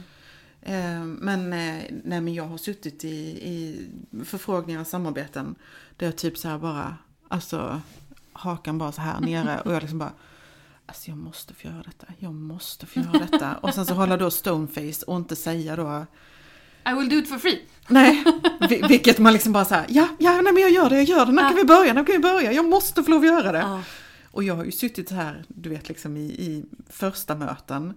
[1.21, 3.09] Men, eh, nej, men jag har suttit i,
[3.49, 3.87] i
[4.25, 5.55] förfrågningar och samarbeten
[5.97, 6.97] där jag typ så här bara,
[7.29, 7.81] alltså
[8.33, 10.12] hakan bara så här nere och jag liksom bara
[10.87, 13.55] Alltså jag måste få göra detta, jag måste få göra detta.
[13.57, 16.07] Och sen så hålla då stoneface och inte säga då
[16.91, 17.62] I will do it for free.
[17.89, 18.25] Nej,
[18.69, 21.05] vi- vilket man liksom bara så här, ja, ja, nej men jag gör det, jag
[21.05, 23.27] gör det, när kan vi börja, när kan vi börja, jag måste få lov att
[23.27, 23.59] göra det.
[24.31, 27.95] Och jag har ju suttit här, du vet liksom i, i första möten,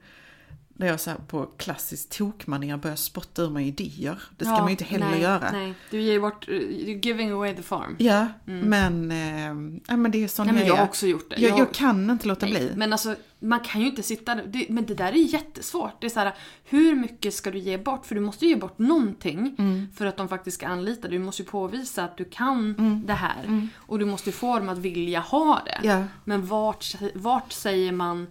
[0.78, 4.21] där jag så på klassiskt tokmanér börjar spotta ur mig idéer.
[4.38, 5.51] Det ska Ja, man ju inte heller nej, göra.
[5.51, 7.95] Nej, du ger bort, you're giving away the farm.
[7.99, 11.41] Ja, men, eh, ja, men det är sån Nej, men jag har också gjort det.
[11.41, 12.71] Jag, Jag- jag kan inte låta bli.
[12.75, 16.01] Men alltså, man kan ju inte sitta det, Men det där är jättesvårt.
[16.01, 18.05] Det är så här, hur mycket ska du ge bort?
[18.05, 19.88] För du måste ju ge bort någonting Mm.
[19.95, 21.17] för att de faktiskt ska anlita dig.
[21.19, 22.73] Du måste ju påvisa att du kan
[23.05, 23.67] det här.
[23.78, 25.71] Och du måste ju få dem att vilja ha det.
[25.88, 25.99] Mm.
[25.99, 26.07] Ja.
[26.25, 28.28] Men vart, vart säger man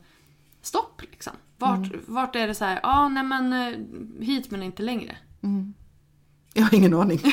[0.63, 1.33] stopp liksom?
[1.59, 2.01] Vart, Mm.
[2.07, 5.17] vart är det så här, ja ah, nej men eh, hit men inte längre.
[6.55, 7.21] Jag har ingen aning.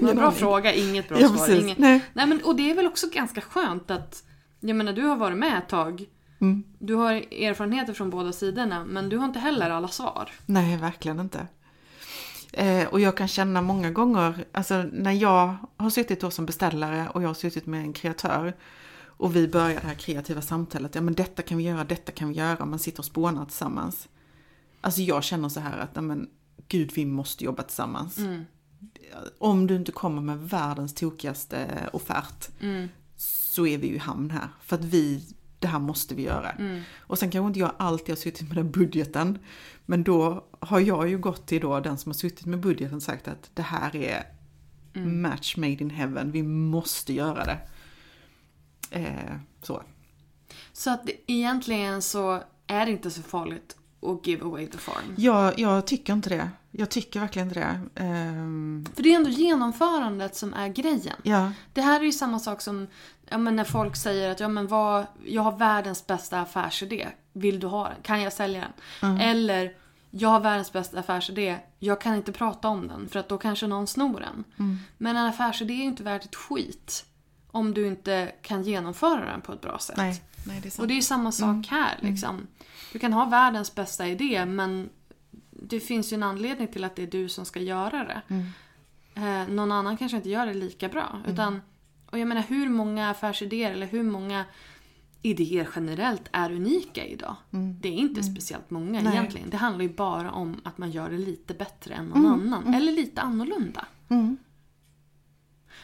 [0.00, 1.46] Men bra fråga, inget bra Ja, svar.
[1.46, 1.74] precis.
[1.78, 2.00] Nej.
[2.12, 4.22] Nej, men, och det är väl också ganska skönt att,
[4.60, 6.04] jag menar du har varit med ett tag.
[6.40, 6.64] Mm.
[6.78, 10.30] Du har erfarenheter från båda sidorna men du har inte heller alla svar.
[10.46, 11.46] Nej, verkligen inte.
[12.52, 17.08] Eh, och jag kan känna många gånger, alltså när jag har suttit då som beställare
[17.14, 18.54] och jag har suttit med en kreatör
[19.16, 22.28] och vi börjar det här kreativa samtalet, ja men detta kan vi göra, detta kan
[22.28, 24.08] vi göra, man sitter och spånar tillsammans.
[24.80, 26.28] Alltså jag känner så här att, ja men
[26.68, 28.18] gud vi måste jobba tillsammans.
[29.38, 32.48] Om du inte kommer med världens tokigaste offert
[33.16, 34.48] så är vi ju i hamn här.
[34.60, 35.24] För att vi,
[35.58, 36.54] det här måste vi göra.
[36.96, 39.38] Och sen kanske inte jag alltid har suttit med den budgeten.
[39.86, 43.02] Men då har jag ju gått till då den som har suttit med budgeten och
[43.02, 44.24] sagt att det här är
[44.92, 47.58] match made in heaven, vi måste göra det.
[48.94, 49.82] Eh, så.
[50.72, 55.14] Så att egentligen så är det inte så farligt att give away the farm.
[55.16, 56.50] Jag, jag tycker inte det.
[56.70, 58.02] Jag tycker verkligen inte det.
[58.02, 61.16] Ehm, För det är ändå genomförandet som är grejen.
[61.22, 62.86] ja, Det här är ju samma sak som
[63.28, 67.08] ja, men när folk säger att ja, men vad, jag har världens bästa affärsidé.
[67.32, 68.02] Vill du ha den?
[68.02, 68.64] Kan jag sälja
[69.00, 69.20] den?
[69.20, 69.76] Eller
[70.10, 71.56] jag har världens bästa affärsidé.
[71.78, 74.44] Jag kan inte prata om den för att då kanske någon snor den.
[74.98, 77.04] Men en affärsidé är ju inte värt ett skit
[77.54, 79.96] om du inte kan genomföra den på ett bra sätt.
[79.96, 80.82] nej, nej det är sant.
[80.82, 81.98] Och det är samma sak här.
[82.00, 82.46] Liksom.
[82.92, 84.90] Du kan ha världens bästa idé men
[85.50, 88.22] det finns ju en anledning till att det är du som ska göra det.
[89.14, 91.22] Eh, någon annan kanske inte gör det lika bra.
[91.26, 91.60] Utan,
[92.10, 94.44] och jag menar hur många affärsidéer eller hur många
[95.22, 97.36] idéer generellt är unika idag?
[97.80, 99.12] Det är inte speciellt många Nej.
[99.12, 99.50] egentligen.
[99.50, 102.74] Det handlar ju bara om att man gör det lite bättre än någon annan.
[102.74, 103.86] Eller lite annorlunda.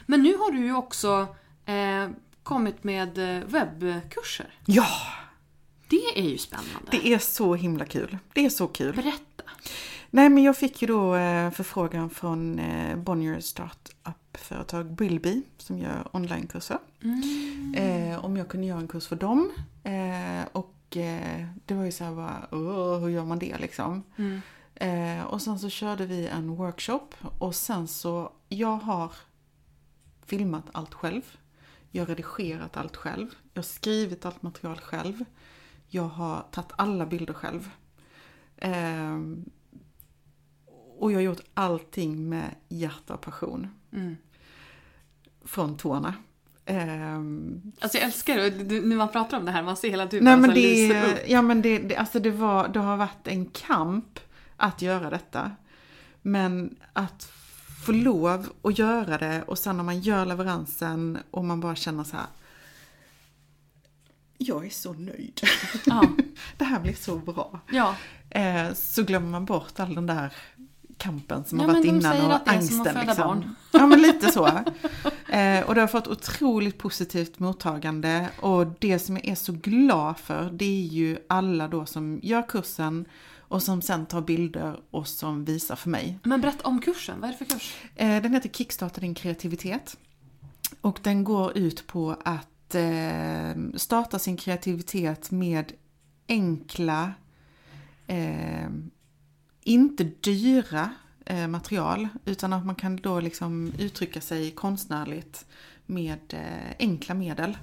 [0.06, 1.36] Men nu har du ju också
[1.70, 2.10] eh,
[2.42, 4.54] kommit med eh, webbkurser.
[4.66, 4.86] Ja,
[5.88, 6.88] Det är ju spännande.
[6.90, 8.18] det är så himla kul.
[8.32, 8.96] Det är så kul.
[8.96, 9.44] Berätta.
[10.10, 16.08] Nej men jag fick ju då eh, förfrågan från eh, Bonnier startup-företag Brillby som gör
[16.12, 16.78] onlinekurser.
[17.76, 19.50] Eh, om jag kunde göra en kurs för dem.
[19.84, 24.02] Eh, och eh, det var ju så här bara, "Åh, hur gör man det liksom?
[24.74, 27.08] Eh, och sen så körde vi en workshop
[27.38, 29.12] och sen så, jag har
[30.26, 31.22] filmat allt själv.
[31.90, 33.26] Jag har redigerat allt själv.
[33.52, 35.24] Jag har skrivit allt material själv.
[35.88, 37.70] Jag har tagit alla bilder själv.
[38.56, 39.44] Ehm,
[40.98, 43.68] och jag har gjort allting med hjärta och passion.
[45.44, 46.14] Från tårna.
[46.64, 48.50] Ehm, Alltså jag älskar det.
[48.50, 51.12] Du- När man pratar om det här, man ser hela du nej men det, lyser
[51.12, 51.18] upp.
[51.28, 54.20] ja, men det, det, alltså det, var, det har varit en kamp
[54.56, 55.50] att göra detta.
[56.22, 57.32] Men att
[57.84, 62.04] få lov att göra det och sen när man gör leveransen och man bara känner
[62.04, 62.26] så här.
[64.38, 65.40] Jag är så nöjd.
[65.86, 66.04] Ja.
[66.56, 67.60] det här blir så bra.
[67.70, 67.96] Ja.
[68.30, 70.32] Eh, så glömmer man bort all den där
[70.96, 72.80] kampen som Ja, har varit innan och som angsten.
[72.80, 73.26] att föda liksom.
[73.26, 73.54] barn.
[73.72, 74.46] Ja men lite så.
[75.28, 80.18] Eh, och det har fått otroligt positivt mottagande och det som jag är så glad
[80.18, 83.04] för det är ju alla då som gör kursen
[83.50, 86.18] och som sen tar bilder och som visar för mig.
[86.22, 87.20] Men berätta om kursen.
[87.20, 87.76] Vad är det för kurs?
[87.96, 89.96] Eh, Den heter Kickstarta din kreativitet.
[90.80, 95.72] Och den går ut på att eh, starta sin kreativitet med
[96.28, 97.12] enkla,
[98.06, 98.68] eh,
[99.64, 100.90] inte dyra
[101.48, 105.46] material utan att man kan då liksom uttrycka sig konstnärligt
[105.86, 106.34] med
[106.78, 107.58] enkla medel.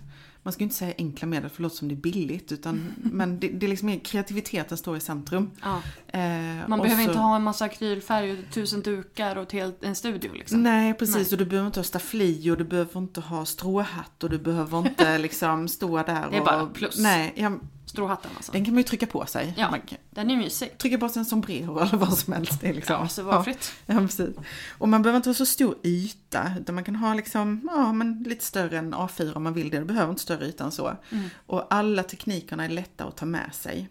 [0.48, 2.94] Man ska ju inte säga enkla medel för det låter som det är billigt utan
[2.98, 5.52] men det, det är liksom kreativiteten står i centrum.
[5.62, 5.82] Ja.
[6.08, 6.22] Eh,
[6.68, 10.32] Man behöver så- inte ha en massa akrylfärg och tusen dukar och helt, en studio
[10.34, 10.64] liksom.
[10.64, 11.26] Nej precis Nej.
[11.32, 14.78] och du behöver inte ha staffli och du behöver inte ha stråhatt och du behöver
[14.80, 16.46] inte liksom stå där Det är och...
[16.46, 16.98] bara plus.
[17.00, 17.52] Nej, ja,
[17.90, 18.52] Stråhatten alltså.
[18.52, 19.54] den kan man ju trycka på sig.
[19.58, 19.72] Ja.
[19.72, 20.78] Man kan Den är mysig.
[20.78, 22.62] trycka på sig en sombrero eller vad som helst.
[22.62, 23.72] Det är liksom, Ja, så valfritt.
[23.86, 24.36] Ja, ja, precis.
[24.78, 28.24] Och man behöver inte ha så stor yta utan man kan ha liksom, ja men
[28.24, 29.80] lite större än A4 om man vill det.
[29.80, 30.98] Du behöver inte större yta än så.
[31.12, 31.30] Mm.
[31.46, 33.90] Och alla teknikerna är lätta att ta med sig.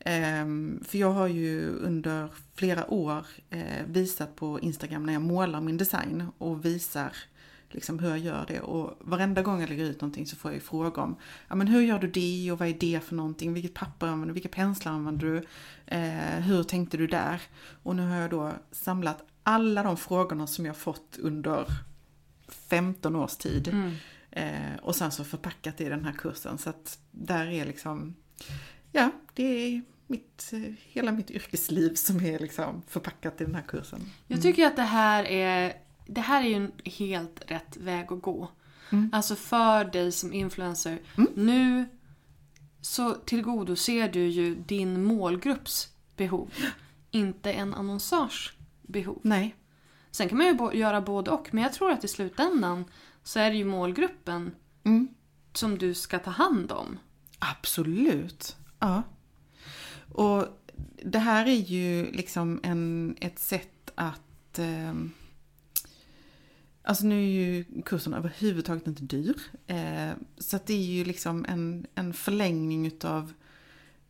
[0.00, 5.60] Ehm, för jag har ju under flera år eh, visat på Instagram när jag målar
[5.60, 7.12] min design och visar
[7.74, 8.60] liksom hur jag gör det.
[8.60, 11.16] Och varenda gång jag lägger ut någonting så får jag ju fråga om
[11.48, 13.52] ja, men hur gör du det och vad är det för någonting?
[13.52, 14.32] Vilket papper använder du?
[14.32, 15.36] Vilka penslar använder du?
[15.86, 17.40] Eh, hur tänkte du där?
[17.82, 21.66] Och nu har jag då samlat alla de frågorna som jag fått under
[22.48, 23.68] 15 års tid.
[23.68, 23.92] Mm.
[24.30, 26.58] Eh, och sen så förpackat det i den här kursen.
[26.58, 28.14] Så att där är liksom,
[28.92, 30.52] ja, det är mitt,
[30.92, 34.00] hela mitt yrkesliv som är liksom förpackat i den här kursen.
[34.26, 35.72] Jag tycker att det här är,
[36.06, 38.50] det här är ju en helt rätt väg att gå.
[39.12, 40.98] Alltså för dig som influencer.
[41.34, 41.84] Nu
[42.80, 46.50] så tillgodoser du ju din målgrupps behov.
[47.10, 48.52] Inte en annonsörs
[48.82, 49.18] behov.
[49.22, 49.54] Nej,
[50.10, 51.48] Sen kan man ju göra både och.
[51.52, 52.84] Men jag tror att i slutändan
[53.22, 55.08] så är det ju målgruppen Mm.
[55.52, 56.98] som du ska ta hand om.
[57.38, 58.56] absolut.
[58.78, 59.02] Ja.
[60.12, 60.46] Och
[61.04, 65.12] det här är ju liksom en, ett sätt att ehm,
[66.86, 69.34] Alltså nu är ju kursen överhuvudtaget inte dyr.
[69.66, 73.32] Eh, så det är ju liksom en, en förlängning utav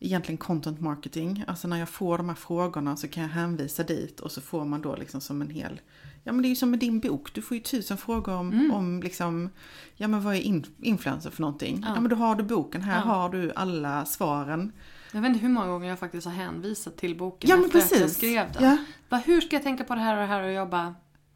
[0.00, 1.44] egentligen content marketing.
[1.46, 4.64] Alltså när jag får de här frågorna så kan jag hänvisa dit och så får
[4.64, 5.80] man då liksom som en hel...
[6.26, 8.70] Ja men det är ju som med din bok, du får ju tusen frågor om,
[8.74, 9.50] om liksom...
[9.96, 11.84] Ja men vad är in, influencer för någonting?
[11.86, 12.00] Ja.
[12.00, 13.00] men då har du boken, här Ja.
[13.00, 14.72] har du alla svaren.
[15.12, 17.78] Jag vet inte hur många gånger jag faktiskt har hänvisat till boken Ja, men efter
[17.78, 18.16] att jag precis.
[18.16, 18.64] skrev den.
[18.64, 18.76] Ja.
[19.08, 20.42] Bara, hur ska jag tänka på det här och det här?
[20.42, 20.94] Och jag bara,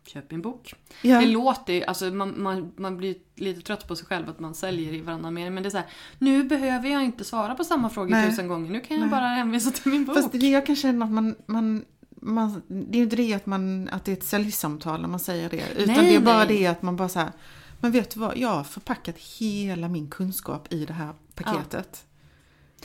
[0.09, 0.75] köp min bok.
[1.03, 1.21] Ja.
[1.21, 4.95] Det låter alltså man, man, man blir lite trött på sig själv att man säljer
[4.95, 5.55] i varannan mening.
[5.55, 5.87] Men det är så här,
[6.19, 8.31] nu behöver jag inte svara på samma frågor Nej.
[8.31, 8.71] tusen gånger.
[8.71, 9.11] Nu kan jag Nej.
[9.11, 10.17] bara hänvisa till min bok.
[10.17, 13.47] Fast det jag kan känna att man, man, man det är ju inte det att,
[13.47, 15.65] man, att det är ett säljsamtal när man säger det.
[15.77, 16.59] Utan Nej, det är bara nej.
[16.59, 17.33] det att man bara så här,
[17.81, 22.05] men vet du vad, jag har förpackat hela min kunskap i det här paketet.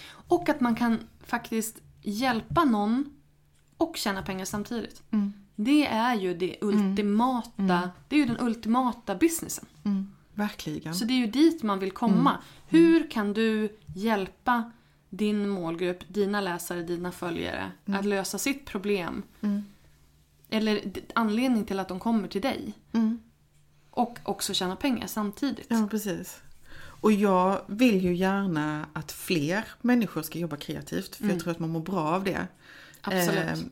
[0.09, 3.09] Och att man kan faktiskt hjälpa någon
[3.77, 5.03] och tjäna pengar samtidigt.
[5.11, 5.33] Mm.
[5.55, 9.65] Det är ju det ultimata, det är ju den ultimata businessen.
[9.83, 10.95] Mm, verkligen.
[10.95, 12.37] Så det är ju dit man vill komma.
[12.67, 14.71] Hur kan du hjälpa
[15.09, 19.23] din målgrupp, dina läsare, dina följare att lösa sitt problem?
[20.49, 20.81] Eller
[21.15, 22.73] anledning till att de kommer till dig.
[22.93, 23.19] Mm.
[23.89, 25.67] Och också tjäna pengar samtidigt.
[25.69, 26.41] Ja, precis.
[26.75, 31.59] Och jag vill ju gärna att fler människor ska jobba kreativt, för jag tror att
[31.59, 32.47] man mår bra av det.
[33.01, 33.65] Absolut.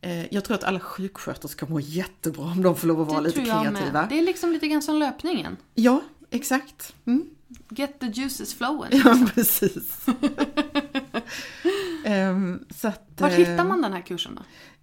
[0.00, 3.20] Eh, eh, jag tror att alla sjuksköterskor mår jättebra om de får lov att vara
[3.20, 3.70] lite kreativa.
[3.92, 4.06] med.
[4.08, 5.56] Det är liksom lite grann som löpningen.
[5.74, 6.94] Ja, exakt.
[7.04, 7.24] Mm.
[7.68, 9.00] Get the juices flowing.
[9.04, 10.06] Ja, precis.
[12.04, 14.42] Ehm, så att, Var eh, hittar man den här kursen då?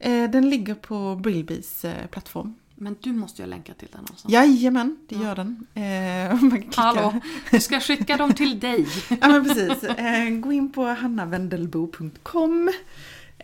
[0.10, 2.56] Eh, den ligger på Brillbys eh, plattform.
[2.76, 4.34] Men du måste ju länka till den någonstans.
[4.34, 5.68] Jajamän, det gör den.
[5.74, 7.20] Eh, man Hallå,
[7.52, 8.88] du ska skicka dem till dig.
[9.10, 9.84] Ja men precis.
[9.84, 12.72] Eh, gå in på hannavendelbo.com.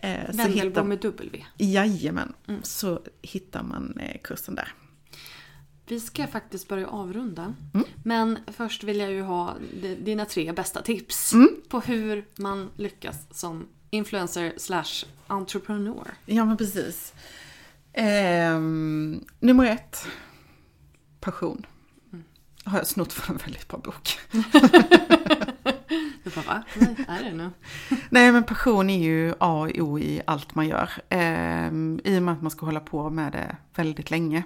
[0.04, 1.44] Eh, Vendelbo hittar, med W.
[1.58, 2.32] jajamän,
[2.62, 4.68] så hittar man eh, kursen där.
[5.86, 7.54] Vi ska faktiskt börja avrunda.
[7.74, 7.86] Mm.
[8.04, 11.48] Men först vill jag ju ha di- dina tre bästa tips Mm.
[11.68, 16.10] på hur man lyckas som influencer slash entreprenör.
[16.26, 17.14] Ja men precis.
[17.92, 20.06] Ehm, nummer ett.
[21.20, 21.66] Passion.
[22.64, 24.18] Har jag snott från en väldigt bra bok.
[26.24, 26.62] Du bara, va?
[26.74, 27.50] Nej, är det nu?
[28.10, 30.90] Nej men passion är ju A och O i allt man gör.
[31.08, 34.42] Ehm, I och med att man ska hålla på med det väldigt länge.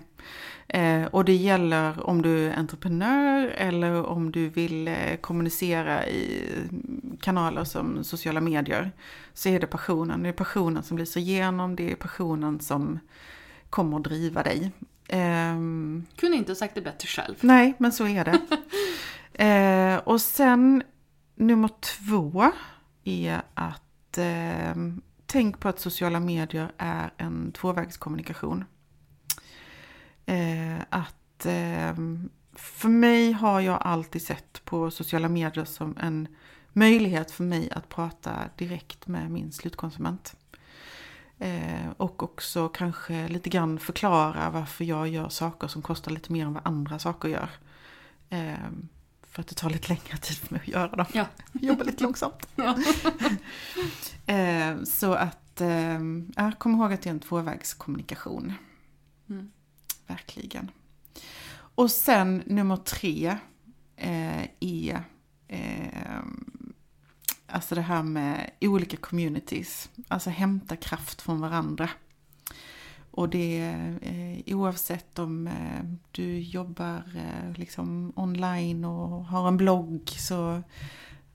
[0.69, 6.43] Eh, och det gäller om du är entreprenör eller om du vill eh, kommunicera i
[7.21, 8.93] kanaler som sociala medier.
[9.35, 10.23] Så är det passionen.
[10.23, 11.77] Det är passionen som lyser igenom.
[11.77, 12.99] Det är passionen som
[13.71, 14.73] kommer att driva dig.
[15.09, 17.35] Ehm, Kunde inte ha sagt det bättre själv.
[17.41, 18.41] Nej, men så är det.
[19.45, 20.83] eh, och sen
[21.37, 22.53] nummer två
[23.05, 24.75] är att eh,
[25.27, 28.65] tänk på att sociala medier är en tvåvägskommunikation.
[30.27, 31.95] Eh, att eh,
[32.53, 36.29] för mig har jag alltid sett på sociala medier som en
[36.73, 40.37] möjlighet för mig att prata direkt med min slutkonsument.
[41.39, 46.47] Eh, och också kanske lite grann förklara varför jag gör saker som kostar lite mer
[46.47, 47.51] än vad andra saker gör.
[48.29, 48.71] Eh,
[49.37, 51.07] för att det tar lite längre tid för mig att göra dem.
[51.13, 51.27] Ja.
[51.53, 52.49] Jobba lite långsamt.
[52.57, 52.79] Ja.
[54.35, 56.01] eh, så att, eh,
[56.37, 58.53] jag kommer ihåg att det är en tvåvägskommunikation.
[59.29, 59.51] Mm.
[60.07, 60.71] Verkligen.
[61.53, 63.37] Och sen nummer tre
[63.97, 65.03] eh, är
[65.49, 66.23] eh,
[67.47, 69.91] alltså det här med olika communities.
[70.09, 71.91] Alltså hämta kraft från varandra.
[73.17, 79.57] Och det är eh, oavsett om eh, du jobbar eh, liksom online och har en
[79.57, 80.63] blogg så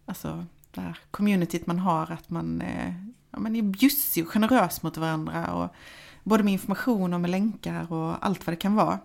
[0.06, 2.94] alltså det här communityt man har att man, eh,
[3.32, 5.54] ja, man är bjussig och generös mot varandra.
[5.54, 5.76] Och
[6.24, 9.00] både med information och med länkar och allt vad det kan vara.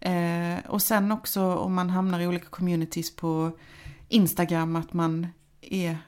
[0.00, 3.58] Eh, och sen också om man hamnar i olika communities på
[4.08, 5.26] Instagram att man
[5.60, 5.98] är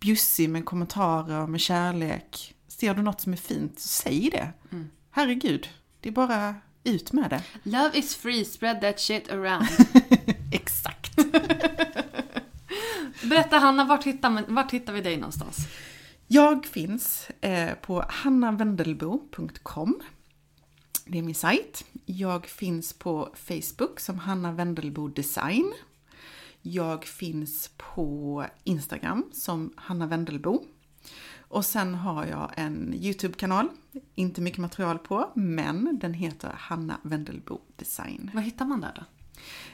[0.00, 2.54] bjussig med kommentarer, och med kärlek.
[2.68, 4.52] Ser du något som är fint, så säg det.
[4.72, 4.90] Mm.
[5.10, 5.68] Herregud,
[6.00, 6.54] det är bara
[6.84, 7.42] ut med det.
[7.62, 9.66] Love is free, spread that shit around.
[10.52, 11.16] Exakt.
[13.22, 15.56] Berätta Hanna, vart hittar, man, vart hittar vi dig någonstans?
[16.26, 20.00] Jag finns eh, på hannavendelbo.com.
[21.04, 21.84] Det är min sajt.
[22.06, 25.72] Jag finns på Facebook som Hanna Wendelbo Design.
[26.62, 30.64] Jag finns på Instagram som Hanna Wendelbo.
[31.50, 33.68] Och sen har jag en YouTube-kanal,
[34.14, 38.30] inte mycket material på, men den heter Hanna Wendelbo Design.
[38.34, 39.02] Vad hittar man där då?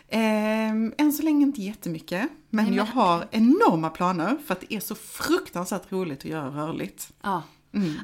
[0.09, 2.21] Ehm, än så länge inte jättemycket,
[2.51, 6.25] men Nej, men- jag har enorma planer för att det är så fruktansvärt roligt att
[6.25, 7.13] göra rörligt.
[7.23, 7.43] Ja.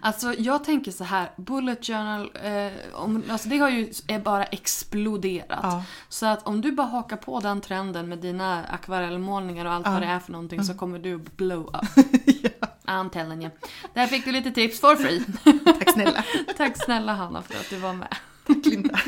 [0.02, 4.44] Alltså jag tänker så här, Bullet Journal, eh, om, alltså det har ju är bara
[4.44, 5.60] exploderat.
[5.62, 5.84] Ja.
[6.08, 10.02] Så att om du bara hakar på den trenden med dina akvarellmålningar och allt vad
[10.02, 12.06] det är för någonting så kommer du blow up.
[12.84, 13.50] I'm telling you.
[13.94, 15.24] Där fick du lite tips for free.
[15.64, 16.24] Tack snälla.
[16.56, 18.16] Tack snälla Hanna för att du var med.
[18.46, 18.98] Tack Linda.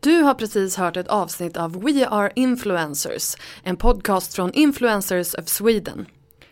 [0.00, 5.48] Du har precis hört ett avsnitt av We Are Influencers, en podcast från Influencers of
[5.48, 6.06] Sweden.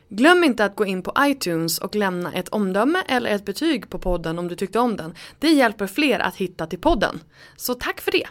[0.09, 3.99] Glöm inte att gå in på iTunes och lämna ett omdöme eller ett betyg på
[3.99, 5.15] podden om du tyckte om den.
[5.39, 7.21] Det hjälper fler att hitta till podden.
[7.57, 8.27] Så tack för det!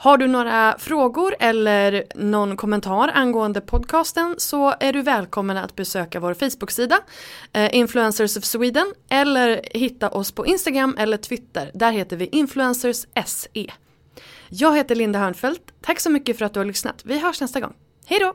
[0.00, 6.20] Har du några frågor eller någon kommentar angående podcasten så är du välkommen att besöka
[6.20, 6.98] vår Facebook-sida
[7.52, 11.70] eh, Influencers of Sweden eller hitta oss på Instagram eller Twitter.
[11.74, 13.66] Där heter vi Influencers SE.
[14.48, 15.62] Jag heter Linda Hörnfeldt.
[15.80, 17.00] Tack så mycket för att du har lyssnat.
[17.04, 17.72] Vi hörs nästa gång.
[18.06, 18.34] Hej då!